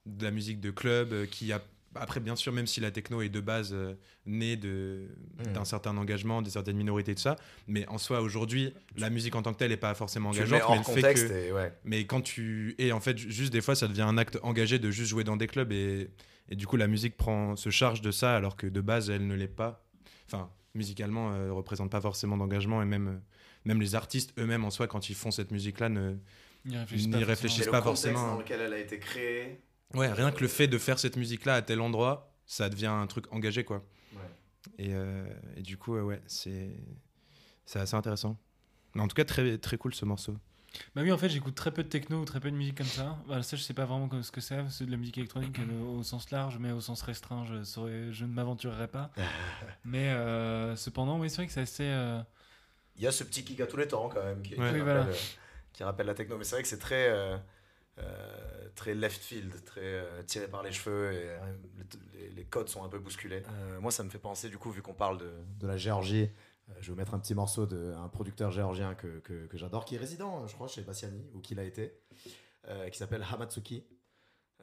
[0.06, 1.62] de la musique de club, euh, qui a.
[1.96, 3.94] Après, bien sûr, même si la techno est de base euh,
[4.26, 5.08] née de-
[5.40, 5.54] Mm.
[5.54, 7.36] d'un certain engagement, de certaines minorités, tout ça,
[7.68, 10.78] mais en soi, aujourd'hui, la musique en tant que telle n'est pas forcément engageante, mais
[10.78, 11.34] le fait que.
[11.34, 11.74] et ouais.
[11.84, 12.76] Mais quand tu.
[12.78, 15.24] Et en fait, ju- juste des fois, ça devient un acte engagé de juste jouer
[15.24, 16.10] dans des clubs et,
[16.50, 19.26] et du coup, la musique prend, se charge de ça alors que de base, elle
[19.28, 19.86] ne l'est pas.
[20.28, 23.18] Enfin, musicalement, elle ne représente pas forcément d'engagement et même, euh,
[23.66, 26.16] même les artistes eux-mêmes en soi, quand ils font cette musique-là, ne.
[26.66, 27.78] N'y réfléchissez N'y pas réfléchissent C'est forcément.
[27.78, 28.34] le pas contexte forcément.
[28.36, 29.60] dans lequel elle a été créée.
[29.94, 33.06] Ouais, rien que le fait de faire cette musique-là à tel endroit, ça devient un
[33.08, 33.84] truc engagé, quoi.
[34.14, 34.20] Ouais.
[34.80, 35.26] Et, euh,
[35.56, 36.72] et du coup, ouais, c'est
[37.66, 38.38] c'est assez intéressant.
[38.96, 40.36] Mais en tout cas, très, très cool ce morceau.
[40.96, 42.88] Bah oui, en fait, j'écoute très peu de techno ou très peu de musique comme
[42.88, 43.18] ça.
[43.28, 44.58] Voilà, ça, je sais pas vraiment ce que c'est.
[44.70, 48.12] C'est de la musique électronique euh, au sens large, mais au sens restreint, je, saurais-
[48.12, 49.12] je ne m'aventurerai pas.
[49.86, 51.84] mais euh, cependant, oui, c'est vrai que c'est assez.
[51.86, 52.20] euh,
[52.98, 54.72] Il y a ce petit kick à tous les temps quand même qui, qui Ouais.
[54.74, 55.06] Oui, rappelle, voilà.
[55.06, 55.14] euh,
[55.74, 56.38] qui rappelle la techno.
[56.40, 57.08] Mais c'est vrai que c'est très,
[58.00, 61.40] euh, très left field, très euh, tiré par les cheveux et euh,
[62.14, 63.44] les, les codes sont un peu bousculés.
[63.48, 66.30] Euh, moi, ça me fait penser, du coup, vu qu'on parle de, de la Géorgie,
[66.70, 69.86] euh, je vais vous mettre un petit morceau d'un producteur géorgien que, que, que j'adore,
[69.86, 71.94] qui est résident, je crois, chez Bassiani, ou qui l'a été,
[72.68, 73.86] euh, qui s'appelle Hamatsuki.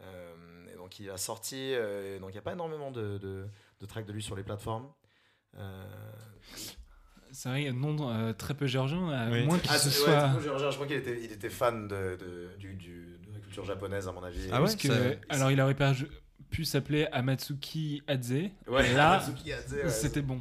[0.01, 0.35] Euh,
[0.73, 3.47] et donc, il a sorti, euh, et donc il n'y a pas énormément de, de,
[3.81, 4.91] de tracks de lui sur les plateformes.
[5.59, 5.85] Euh,
[7.33, 9.45] C'est vrai, non, euh, très peu géorgien, à Oui.
[9.45, 10.35] moins qu'il Ah, soit.
[10.35, 12.75] ouais, Géorgien, je crois qu'il était, il était fan de, de, du,
[13.51, 14.49] culture japonaise, à mon avis.
[14.53, 14.95] Ah ouais, Parce que, ça-
[15.29, 15.93] alors, il aurait pas
[16.51, 18.31] pu s'appeler Amatsuki Adze.
[18.69, 19.89] Ouais, Et là, ouais.
[19.91, 20.41] C'était bon.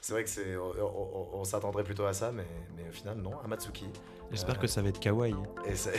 [0.00, 3.16] C'est vrai que c'est, on, on- on s'attendrait plutôt à ça, mais, mais au final,
[3.18, 3.32] non.
[3.44, 3.86] Hamatsuki.
[4.30, 5.34] J'espère Euh, que ça va être kawaii.
[5.66, 5.94] Et c'est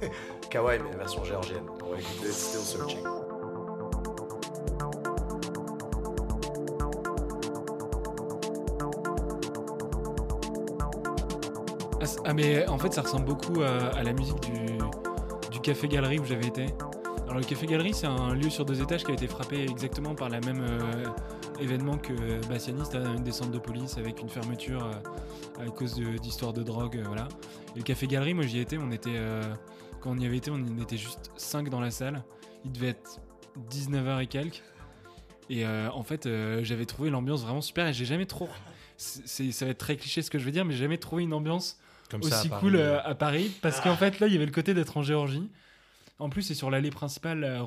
[0.50, 1.64] Kawaii, mais version géorgienne.
[1.84, 3.04] On va écouter Still Searching.
[12.00, 14.78] Ah, Ah, mais en fait, ça ressemble beaucoup à, à la musique du
[15.66, 16.66] Café Galerie où j'avais été.
[17.24, 20.14] Alors, le Café Galerie, c'est un lieu sur deux étages qui a été frappé exactement
[20.14, 21.04] par le même euh,
[21.58, 22.12] événement que
[22.46, 26.98] Bassiani, c'est-à-dire une descente de police avec une fermeture euh, à cause d'histoires de, drogue.
[26.98, 27.26] euh, voilà.
[27.74, 29.18] Et le Café Galerie, moi j'y étais, on était,
[30.00, 32.22] quand on y avait été, on était juste 5 dans la salle.
[32.64, 33.18] Il devait être
[33.68, 34.62] 19h et quelques.
[35.50, 36.28] Et en fait,
[36.62, 38.48] j'avais trouvé l'ambiance vraiment super et j'ai jamais trop.
[38.98, 41.34] ça va être très cliché ce que je veux dire, mais j'ai jamais trouvé une
[41.34, 42.60] ambiance Comme ça, à aussi Paris.
[42.60, 43.50] cool euh, à Paris.
[43.62, 45.50] Parce qu'en fait là il y avait le côté d'être en Géorgie.
[46.18, 47.62] En plus c'est sur l'allée principale la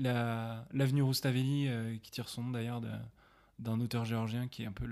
[0.00, 2.80] la- l'avenue Roustavéli euh, qui tire son nom d'ailleurs
[3.58, 4.84] d'un auteur géorgien qui est un peu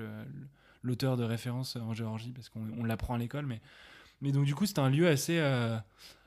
[0.83, 3.61] l'auteur de référence en Géorgie parce qu'on on l'apprend à l'école mais
[4.23, 5.77] mais donc du coup c'était un lieu assez euh,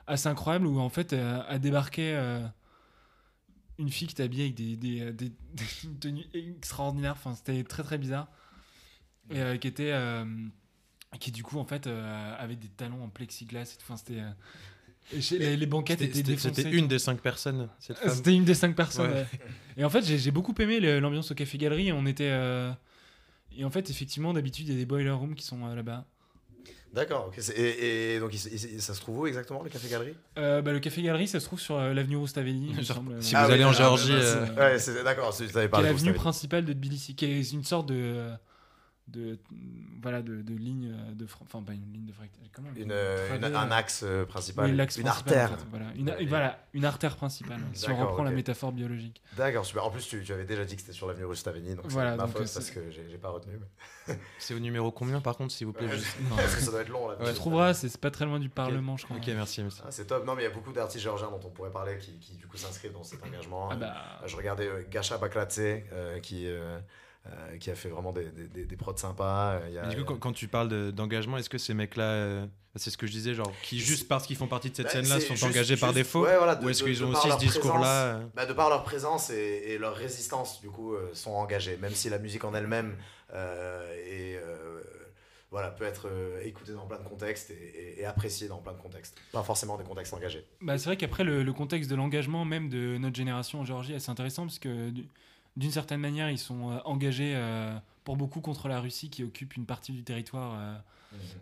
[0.06, 2.46] assez incroyable où en fait euh, a débarqué euh,
[3.80, 7.14] une fille qui était habillée avec des, des, des- des tenues extraordinaires.
[7.14, 8.28] Enfin c'était très très bizarre.
[9.30, 10.26] Et euh, qui était euh,
[11.20, 13.84] qui du coup en fait euh, avait des talons en plexiglas et tout.
[13.84, 16.64] Enfin, c'était euh, chez- les, les banquettes C'était- étaient défoncées.
[16.64, 18.14] c'était une des cinq personnes, cette femme.
[18.14, 19.12] C'était une des cinq personnes.
[19.12, 19.26] Ouais.
[19.78, 21.92] Et en fait, j'ai beaucoup aimé l'ambiance au Café Galerie.
[21.92, 22.30] On était.
[22.32, 22.72] euh,
[23.58, 26.06] Et en fait, effectivement, d'habitude, il y a des boiler rooms qui sont euh, là-bas.
[26.94, 30.14] D'accord, Et, et donc, il, il- ça se trouve où exactement, le Café Galerie?
[30.38, 32.74] Euh, bah, le Café Galerie, ça se trouve sur euh, l'avenue Roustavéli.
[32.82, 35.48] si Euh, vous Ah allez oui, en ah, Géorgie, bah, euh, c'est- Ouais, d'accord, c'est-
[35.48, 38.30] tu avais parlé l'avenue principale de Tbilissi, qui est une sorte de.
[39.08, 39.40] De
[40.02, 43.40] voilà de, de ligne de enfin pas une ligne de fractal comment Une, euh, une-
[43.42, 45.52] Travers, un axe euh, principal, Oui, une principal, artère.
[45.54, 45.86] en fait, voilà.
[45.96, 49.22] Une, Et- voilà, une artère principale, si on reprend la métaphore biologique.
[49.38, 49.86] D'accord, super.
[49.86, 52.18] En plus, tu, tu avais déjà dit que c'était sur l'avenue Rustaveni, donc Voilà, c'est
[52.18, 53.54] ma donc, faute euh, parce que j'ai pas retenu.
[54.08, 56.72] mais- C'est au numéro combien par contre, s'il vous plaît juste- Non, Parce que ça
[56.72, 57.18] doit être long là.
[57.20, 57.30] Ouais.
[57.30, 59.18] Tu trouveras, c'est pas très loin du Parlement, je crois.
[59.18, 59.82] Ok, merci, merci.
[59.86, 60.26] Ah, c'est top.
[60.26, 62.46] Non, mais il y a beaucoup d'artistes géorgiens dont on pourrait parler qui, qui, du
[62.48, 63.70] coup s'inscrivent dans cet engagement.
[63.72, 63.96] Ah Euh, bah,
[64.26, 66.80] Je regardais euh, Gacha Baklatse euh, qui, euh,
[67.30, 69.54] euh, qui a fait vraiment des, des, des- des prods sympas.
[69.54, 71.58] Euh, il y a- Mais du coup, quand, quand tu parles de- d'engagement, est-ce que
[71.58, 74.70] ces mecs-là, euh, c'est ce que je disais, genre, qui juste parce qu'ils font partie
[74.72, 77.04] de cette Bah, scène-là sont juste- engagés par défaut ouais, voilà, de- Ou est-ce qu'ils
[77.04, 80.70] ont aussi ce leur discours-là Bah, de par leur présence et, et leur résistance, du
[80.70, 81.78] coup, euh, sont engagés.
[81.78, 82.96] Même si la musique en elle-même
[83.34, 84.82] euh, est, euh,
[85.52, 88.74] voilà, peut être euh, écoutée dans plein de contextes et, et- et appréciée dans plein
[88.74, 89.18] de contextes.
[89.32, 90.46] Pas forcément des contextes engagés.
[90.62, 93.94] bah, c'est vrai qu'après, le, le contexte de l'engagement même de notre génération en Géorgie
[93.94, 95.08] est assez intéressant parce que du-
[95.58, 99.58] d'une certaine manière, ils sont euh, engagés euh, pour beaucoup contre la Russie qui occupe
[99.58, 100.54] une partie du territoire.
[100.54, 100.78] euh,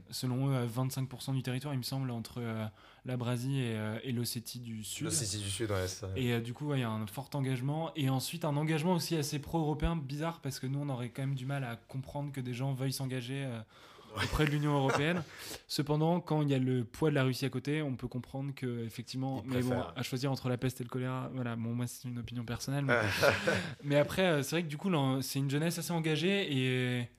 [0.10, 2.66] selon eux, à 25% du territoire, il me semble, entre euh,
[3.04, 5.10] l'Abrasie et, et l'Ossétie du Sud.
[5.10, 6.08] Sicile du Sud, ouais, ça.
[6.16, 7.92] Et du coup, ouais, il y a un fort engagement.
[7.96, 11.36] Et ensuite, un engagement aussi assez pro-européen, bizarre, parce que nous, on aurait quand même
[11.36, 13.46] du mal à comprendre que des gens veuillent s'engager
[14.16, 15.24] auprès de l'Union européenne.
[15.68, 18.54] Cependant, quand il y a le poids de la Russie à côté, on peut comprendre
[18.56, 21.74] que, effectivement, Ils mais bon, à choisir entre la peste et le choléra, voilà, bon,
[21.74, 22.86] moi, c'est une opinion personnelle.
[22.86, 23.00] Mais,
[23.84, 24.92] mais après, euh, c'est vrai que du coup,
[25.22, 27.10] c'est une jeunesse assez engagée et.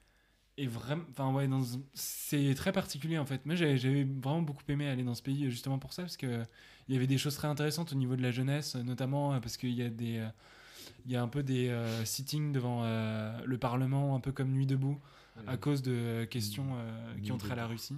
[0.58, 1.60] Et vraiment, enfin ouais, dans
[1.92, 3.44] c'est très particulier en fait.
[3.44, 6.44] Moi, j'avais vraiment beaucoup aimé aller dans ce pays justement pour ça, parce que
[6.88, 9.58] il y avait des choses très intéressantes au niveau de la jeunesse, notamment euh, parce
[9.58, 10.28] qu'il y a des, euh,
[11.06, 14.50] il y a un peu des euh, sittings devant euh, le Parlement, un peu comme
[14.50, 14.98] Nuit debout,
[15.46, 17.66] à cause de euh, questions euh, qui ont trait à la.
[17.66, 17.96] Russie.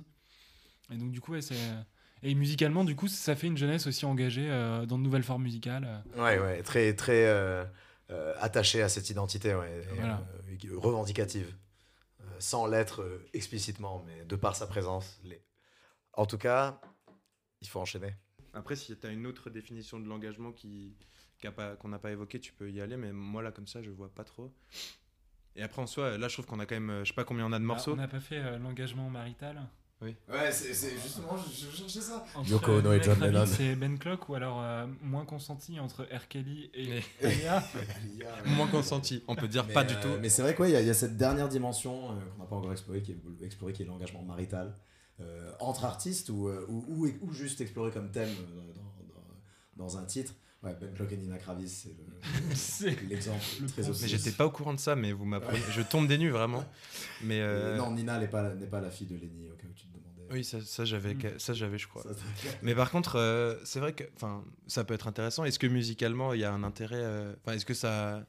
[0.91, 1.83] Et donc du coup, ouais, c'est euh,
[2.23, 5.43] et musicalement, du coup, ça fait une jeunesse aussi engagée euh, dans de nouvelles formes
[5.45, 6.03] musicales.
[6.17, 7.65] Ouais, ouais, très, très euh,
[8.11, 10.27] euh, attaché à cette identité, ouais, et, Voilà.
[10.49, 11.55] euh, qui- revendicative,
[12.21, 15.21] Euh, sans l'être euh, explicitement, mais de par sa présence.
[15.23, 15.41] Les...
[16.15, 16.81] En tout cas,
[17.61, 18.17] il faut enchaîner.
[18.53, 20.97] Après, si tu as une autre définition de l'engagement qui
[21.41, 24.13] qu'on n'a pas évoqué, tu peux y aller, mais moi, là, comme ça, je vois
[24.13, 24.53] pas trop.
[25.57, 27.25] Et après, en soi, là, je trouve qu'on a quand même, euh, je sais pas
[27.25, 27.93] combien on a de morceaux.
[27.93, 29.61] Ah, on n'a pas fait euh, l'engagement marital.
[30.01, 30.15] Ouais,
[30.53, 32.25] c'est c'est justement, je, je cherchais ça.
[32.37, 33.47] Entre, Yoko euh, Ono et John Lennon.
[33.47, 36.29] C'est Ben Clock ou alors euh, moins consenti entre R.
[36.29, 37.65] Kelly et Enya.
[38.47, 39.25] Moins consenti.
[39.27, 40.17] On peut dire Mais, pas du tout.
[40.21, 42.49] Mais c'est vrai qu'il y, a- il y a cette dernière dimension euh, qu'on n'a
[42.49, 44.73] pas encore explorée, qui est, explorée, qui est l'engagement marital
[45.19, 48.31] euh, entre artistes ou, euh, ou, ou, ou juste exploré comme thème
[49.77, 50.33] dans, dans, dans un titre.
[50.63, 51.95] Ouais, Ben Clock et Nina Kravis, c'est
[52.91, 54.03] le- l'exemple Le très obvious.
[54.03, 55.61] Mais j'étais pas au courant de ça, mais vous m'apprenez.
[55.71, 56.65] Je tombe des nues vraiment.
[57.23, 59.67] Mais Et euh, Non, Nina n'est pas, n'est pas la fille de Lenny, au cas
[59.69, 60.27] où tu te demandais.
[60.33, 61.39] oui, ça, ça, j'avais, Mm.
[61.39, 62.03] ça j'avais, je crois.
[62.03, 62.09] Ça,
[62.63, 65.45] Mais par contre, euh, c'est vrai que, enfin, ça peut être intéressant.
[65.45, 68.27] Est-ce que musicalement, il y a un intérêt euh, Enfin, est-ce que ça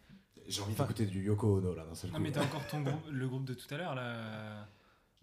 [0.47, 2.19] J'ai envie d'écouter du Yoko Ono là d'un seul coup.
[2.19, 4.67] mais t'as encore ton groupe, le groupe de tout à l'heure là.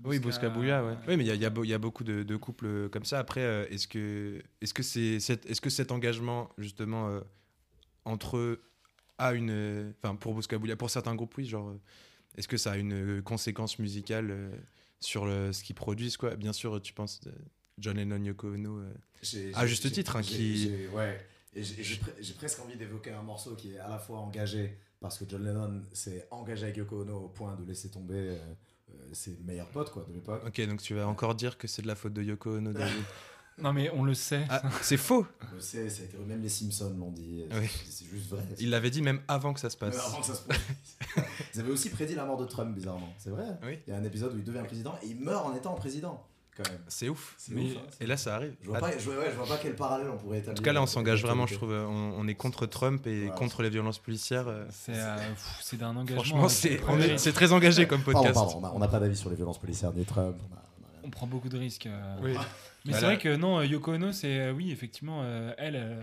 [0.05, 0.95] Oui, Bouska- Bouska ouais.
[1.09, 3.19] Oui, mais il y a, y y beaucoup de, de couples comme ça.
[3.19, 7.21] Après, euh, est-ce que, est-ce que c'est, cet- est-ce que cet engagement justement euh,
[8.05, 8.63] entre eux
[9.19, 11.81] a une, euh, enfin, pour Bouska pour certains groupes, oui, genre, euh,
[12.37, 14.51] est-ce que ça a une euh, conséquence musicale euh,
[15.01, 16.37] sur le, ce qu'ils produisent, quoi?
[16.37, 17.31] Bien sûr, tu penses euh,
[17.79, 18.81] John Lennon, Yoko Ono.
[18.81, 18.93] euh,
[19.55, 22.77] À juste titre, hein, j'ai- qui- j'ai- Ouais, et j'ai j'ai pre- j'ai presque envie
[22.77, 26.65] d'évoquer un morceau qui est à la fois engagé, parce que John Lennon s'est engagé
[26.65, 28.55] avec Yoko Ono au point de laisser tomber euh, euh,
[29.13, 30.43] ses meilleurs potes quoi, de l'époque.
[30.47, 32.73] Ok, donc tu vas encore dire que c'est de la faute de Yoko Ono.
[32.73, 32.95] David.
[33.59, 34.45] Non, mais on le sait.
[34.51, 35.27] Ah, c'est faux.
[35.55, 37.67] Je sais, ça a été- même les Simpsons l'ont dit, Oui.
[37.89, 38.43] c'est juste vrai.
[38.59, 40.07] Il l'avait dit même avant que ça se Même passe.
[40.07, 40.63] avant que ça se produise.
[41.55, 43.09] Ils avaient aussi prédit la mort de Trump, bizarrement.
[43.17, 43.47] C'est vrai.
[43.65, 43.79] Oui.
[43.87, 46.23] Il y a un épisode où il devient président et il meurt en étant président,
[46.57, 46.79] quand même.
[46.89, 47.35] C'est ouf.
[47.39, 47.77] C'est Mais- ouf.
[47.77, 47.87] hein.
[48.01, 48.55] Et là, ça arrive.
[48.63, 50.53] Je vois, pas, je, vois- ouais, je vois pas quel parallèle on pourrait établir.
[50.53, 51.73] En tout cas, là, on s'engage vraiment, je trouve.
[51.73, 53.35] euh, On, on est contre Trump et Voilà.
[53.37, 54.49] contre les violences policières.
[54.49, 54.65] euh.
[54.71, 55.17] C'est euh,
[55.79, 56.23] d'un engagement.
[56.23, 58.35] Franchement, euh, c'est c'est très engagé comme podcast.
[58.35, 60.37] pardon, on n'a pas d'avis sur les violences policières ni Trump.
[60.41, 61.01] on a- on a rien.
[61.05, 61.87] on prend beaucoup de risques.
[61.87, 62.17] euh.
[62.23, 62.35] Oui.
[62.85, 66.01] Mais Bah c'est vrai que non, Yoko Ono, c'est oui, effectivement, euh, elle, euh,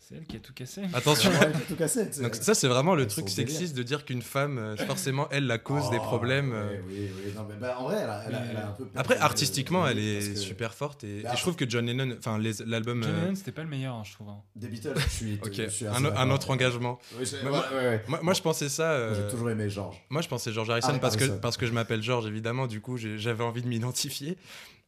[0.00, 0.82] c'est elle qui a tout cassé.
[0.94, 1.30] Attention.
[1.68, 2.06] Tout cassé.
[2.22, 5.28] Donc ça, c'est vraiment le Elles truc sexiste de dire qu'une femme, euh, c'est forcément
[5.30, 6.50] elle la cause des Oh, problèmes.
[6.50, 6.80] Oui, euh.
[6.88, 7.32] oui, oui.
[7.36, 8.88] Non, mais bah, en vrai, elle a, elle a- elle a un peu.
[8.96, 11.84] Après, artistiquement, le elle est que super forte et, Bah, et je trouve que John
[11.84, 14.28] Lennon, enfin l'album, John euh, Lennon, c'était pas le meilleur, hein, je trouve.
[14.30, 14.40] hein.
[14.56, 15.34] Des Beatles, je suis.
[15.42, 16.98] ok, je suis assez un, autre engagement.
[17.18, 18.04] Oui, ouais, ouais, ouais.
[18.08, 18.92] Moi, moi, je pensais ça.
[18.92, 19.96] Euh, J'ai toujours aimé Georges.
[20.08, 22.66] Moi, je pensais George Harrison Ah, parce que parce que je m'appelle George évidemment.
[22.66, 24.38] Du coup, j'avais envie de m'identifier.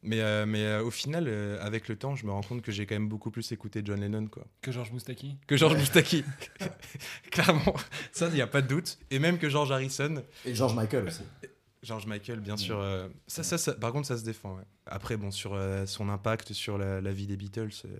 [0.03, 2.71] Mais euh, mais euh, au final, euh, avec le temps, je me rends compte que
[2.71, 5.37] j'ai quand même beaucoup plus écouté John Lennon quoi Que George Moustaki.
[5.45, 6.23] que George Moustaki.
[7.31, 7.75] Clairement,
[8.11, 8.97] ça il y a pas de doute.
[9.11, 10.23] Et même que George Harrison.
[10.45, 11.21] Et George Michael aussi.
[11.83, 12.57] George Michael, bien Mm.
[12.57, 12.79] sûr.
[12.79, 14.55] euh, ça, ça, ça- par contre, ça se défend.
[14.55, 14.63] ouais.
[14.85, 17.97] Après, bon, sur euh, son impact sur la, la vie des Beatles, euh,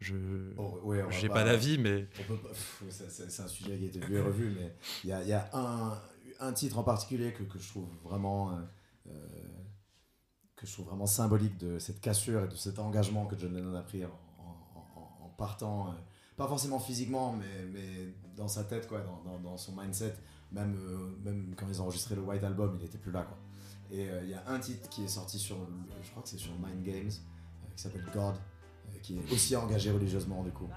[0.00, 0.14] je
[0.58, 2.06] Oh, ouais, j'ai pas d'avis, mais
[2.90, 4.74] c'est- un sujet qui a été vu et revu, mais
[5.04, 6.00] il y a, il y a un,
[6.40, 8.54] un titre en particulier que, que je trouve vraiment euh,
[9.08, 9.12] euh,
[10.56, 13.74] que je trouve vraiment symbolique de cette cassure et de cet engagement que John Lennon
[13.76, 14.10] a pris en,
[15.36, 15.92] partant, euh,
[16.36, 20.14] pas forcément physiquement, mais, mais dans sa tête, quoi, dans, dans- son mindset.
[20.52, 23.22] Même, euh, même quand ils ont enregistré le White Album, il était plus là.
[23.22, 23.36] Quoi.
[23.90, 25.56] Et euh, il y a un titre qui est sorti sur,
[26.02, 28.36] je crois que c'est sur Mind Games, qui s'appelle God,
[29.02, 30.68] qui est aussi engagé religieusement du coup.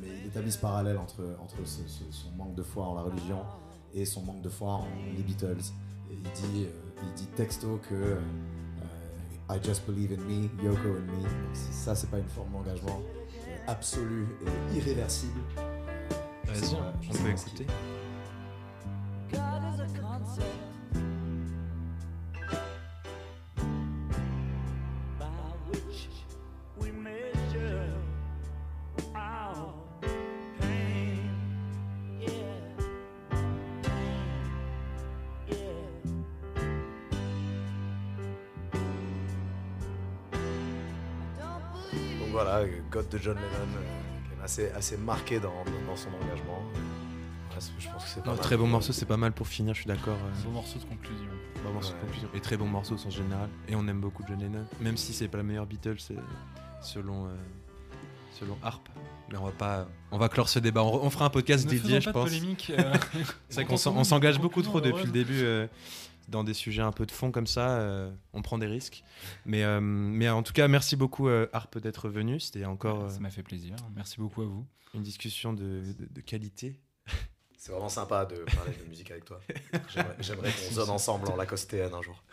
[0.00, 3.42] Mais il établit ce parallèle entre, entre son manque de foi en la religion
[3.94, 5.62] et son manque de foi en les Beatles.
[6.10, 6.66] Il dit,
[7.02, 8.18] il dit texto que
[9.50, 11.26] I just believe in me, Yoko and me.
[11.72, 15.40] Ça, c'est pas une forme d'engagement euh, absolu et irréversible.
[16.44, 17.66] Vas-y, on peut écouter.
[19.32, 19.86] God is a
[42.42, 45.52] voilà, God de John Lennon, euh, qui est assez, assez marqué dans,
[45.96, 46.62] son engagement.
[47.46, 48.44] Voilà, c'est- je pense que c'est pas Non, mal.
[48.44, 50.14] très bon morceau, c'est pas mal pour finir, je suis d'accord.
[50.16, 51.30] euh, Beau morceau de conclusion.
[51.64, 52.28] bon morceau de conclusion.
[52.34, 53.48] Et très bon morceau en général.
[53.68, 55.98] Et on aime beaucoup John Lennon, même si c'est pas la meilleure Beatles,
[56.80, 57.30] selon euh,
[58.38, 58.88] selon Harp.
[59.30, 60.82] Mais on va pas, on va clore ce débat.
[60.82, 62.28] On, on fera un podcast Ne dédié, je pas de pense.
[62.30, 62.72] polémique.
[62.76, 62.94] euh,
[63.48, 65.66] C'est vrai qu'on s'engage beaucoup trop depuis le début euh,
[66.30, 67.78] dans des sujets un peu de fond comme ça.
[67.80, 69.02] euh, on prend des risques.
[69.44, 72.40] Mais, euh, mais en tout cas, merci beaucoup euh, Harp d'être venu.
[72.40, 73.76] C'était encore Ça m'a fait plaisir.
[73.94, 74.64] Merci beaucoup à vous.
[74.94, 76.80] une discussion de, de- de qualité.
[77.62, 79.38] C'est vraiment sympa de parler de musique avec toi.
[80.20, 82.24] J'aimerais- qu'on sonne ensemble en lacostéenne un jour.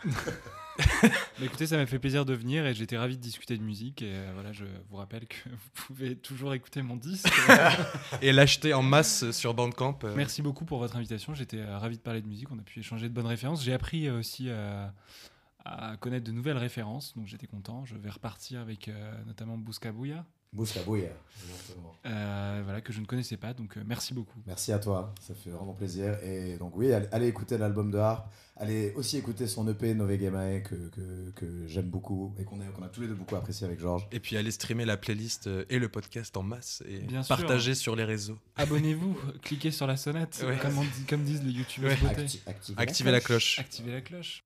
[1.42, 4.00] Écoutez, ça m'a fait plaisir de venir et j'étais ravi de discuter de musique.
[4.00, 7.28] Et euh, voilà, je vous rappelle que vous pouvez toujours écouter mon disque.
[8.22, 9.98] Et l'acheter en masse sur Bandcamp.
[10.04, 11.34] euh, Merci beaucoup pour votre invitation.
[11.34, 12.50] J'étais euh, ravi de parler de musique.
[12.50, 13.62] On a pu échanger de bonnes références.
[13.62, 17.84] J'ai appris aussi à connaître de nouvelles références, donc j'étais content.
[17.84, 18.90] Je vais repartir avec
[19.26, 19.58] notamment
[20.52, 21.08] Bouska Bouya.
[21.08, 21.12] Boost la bouille.
[21.50, 21.94] Exactement.
[22.06, 23.54] euh, voilà, que je ne connaissais pas.
[23.54, 24.38] Donc euh, merci beaucoup.
[24.46, 26.16] Merci à toi, ça fait vraiment plaisir.
[26.24, 30.18] Et donc oui, allez, allez écouter l'album de Harp, allez aussi écouter son EP Nove
[30.18, 33.36] Gemae que, que, que j'aime beaucoup et qu'on a, qu'on a tous les deux beaucoup
[33.36, 34.08] apprécié avec Georges.
[34.10, 37.36] Et puis allez streamer la playlist euh, et le podcast en masse et Bien sûr.
[37.36, 38.38] partager sur les réseaux.
[38.56, 40.58] Abonnez-vous, cliquez sur la sonnette, Ouais.
[40.60, 41.96] comme, on dit- comme disent les youtubeurs Ouais.
[42.08, 42.22] beauté.
[42.22, 43.58] Acti- activez Activez la cloche.
[43.58, 44.42] Activez la cloche.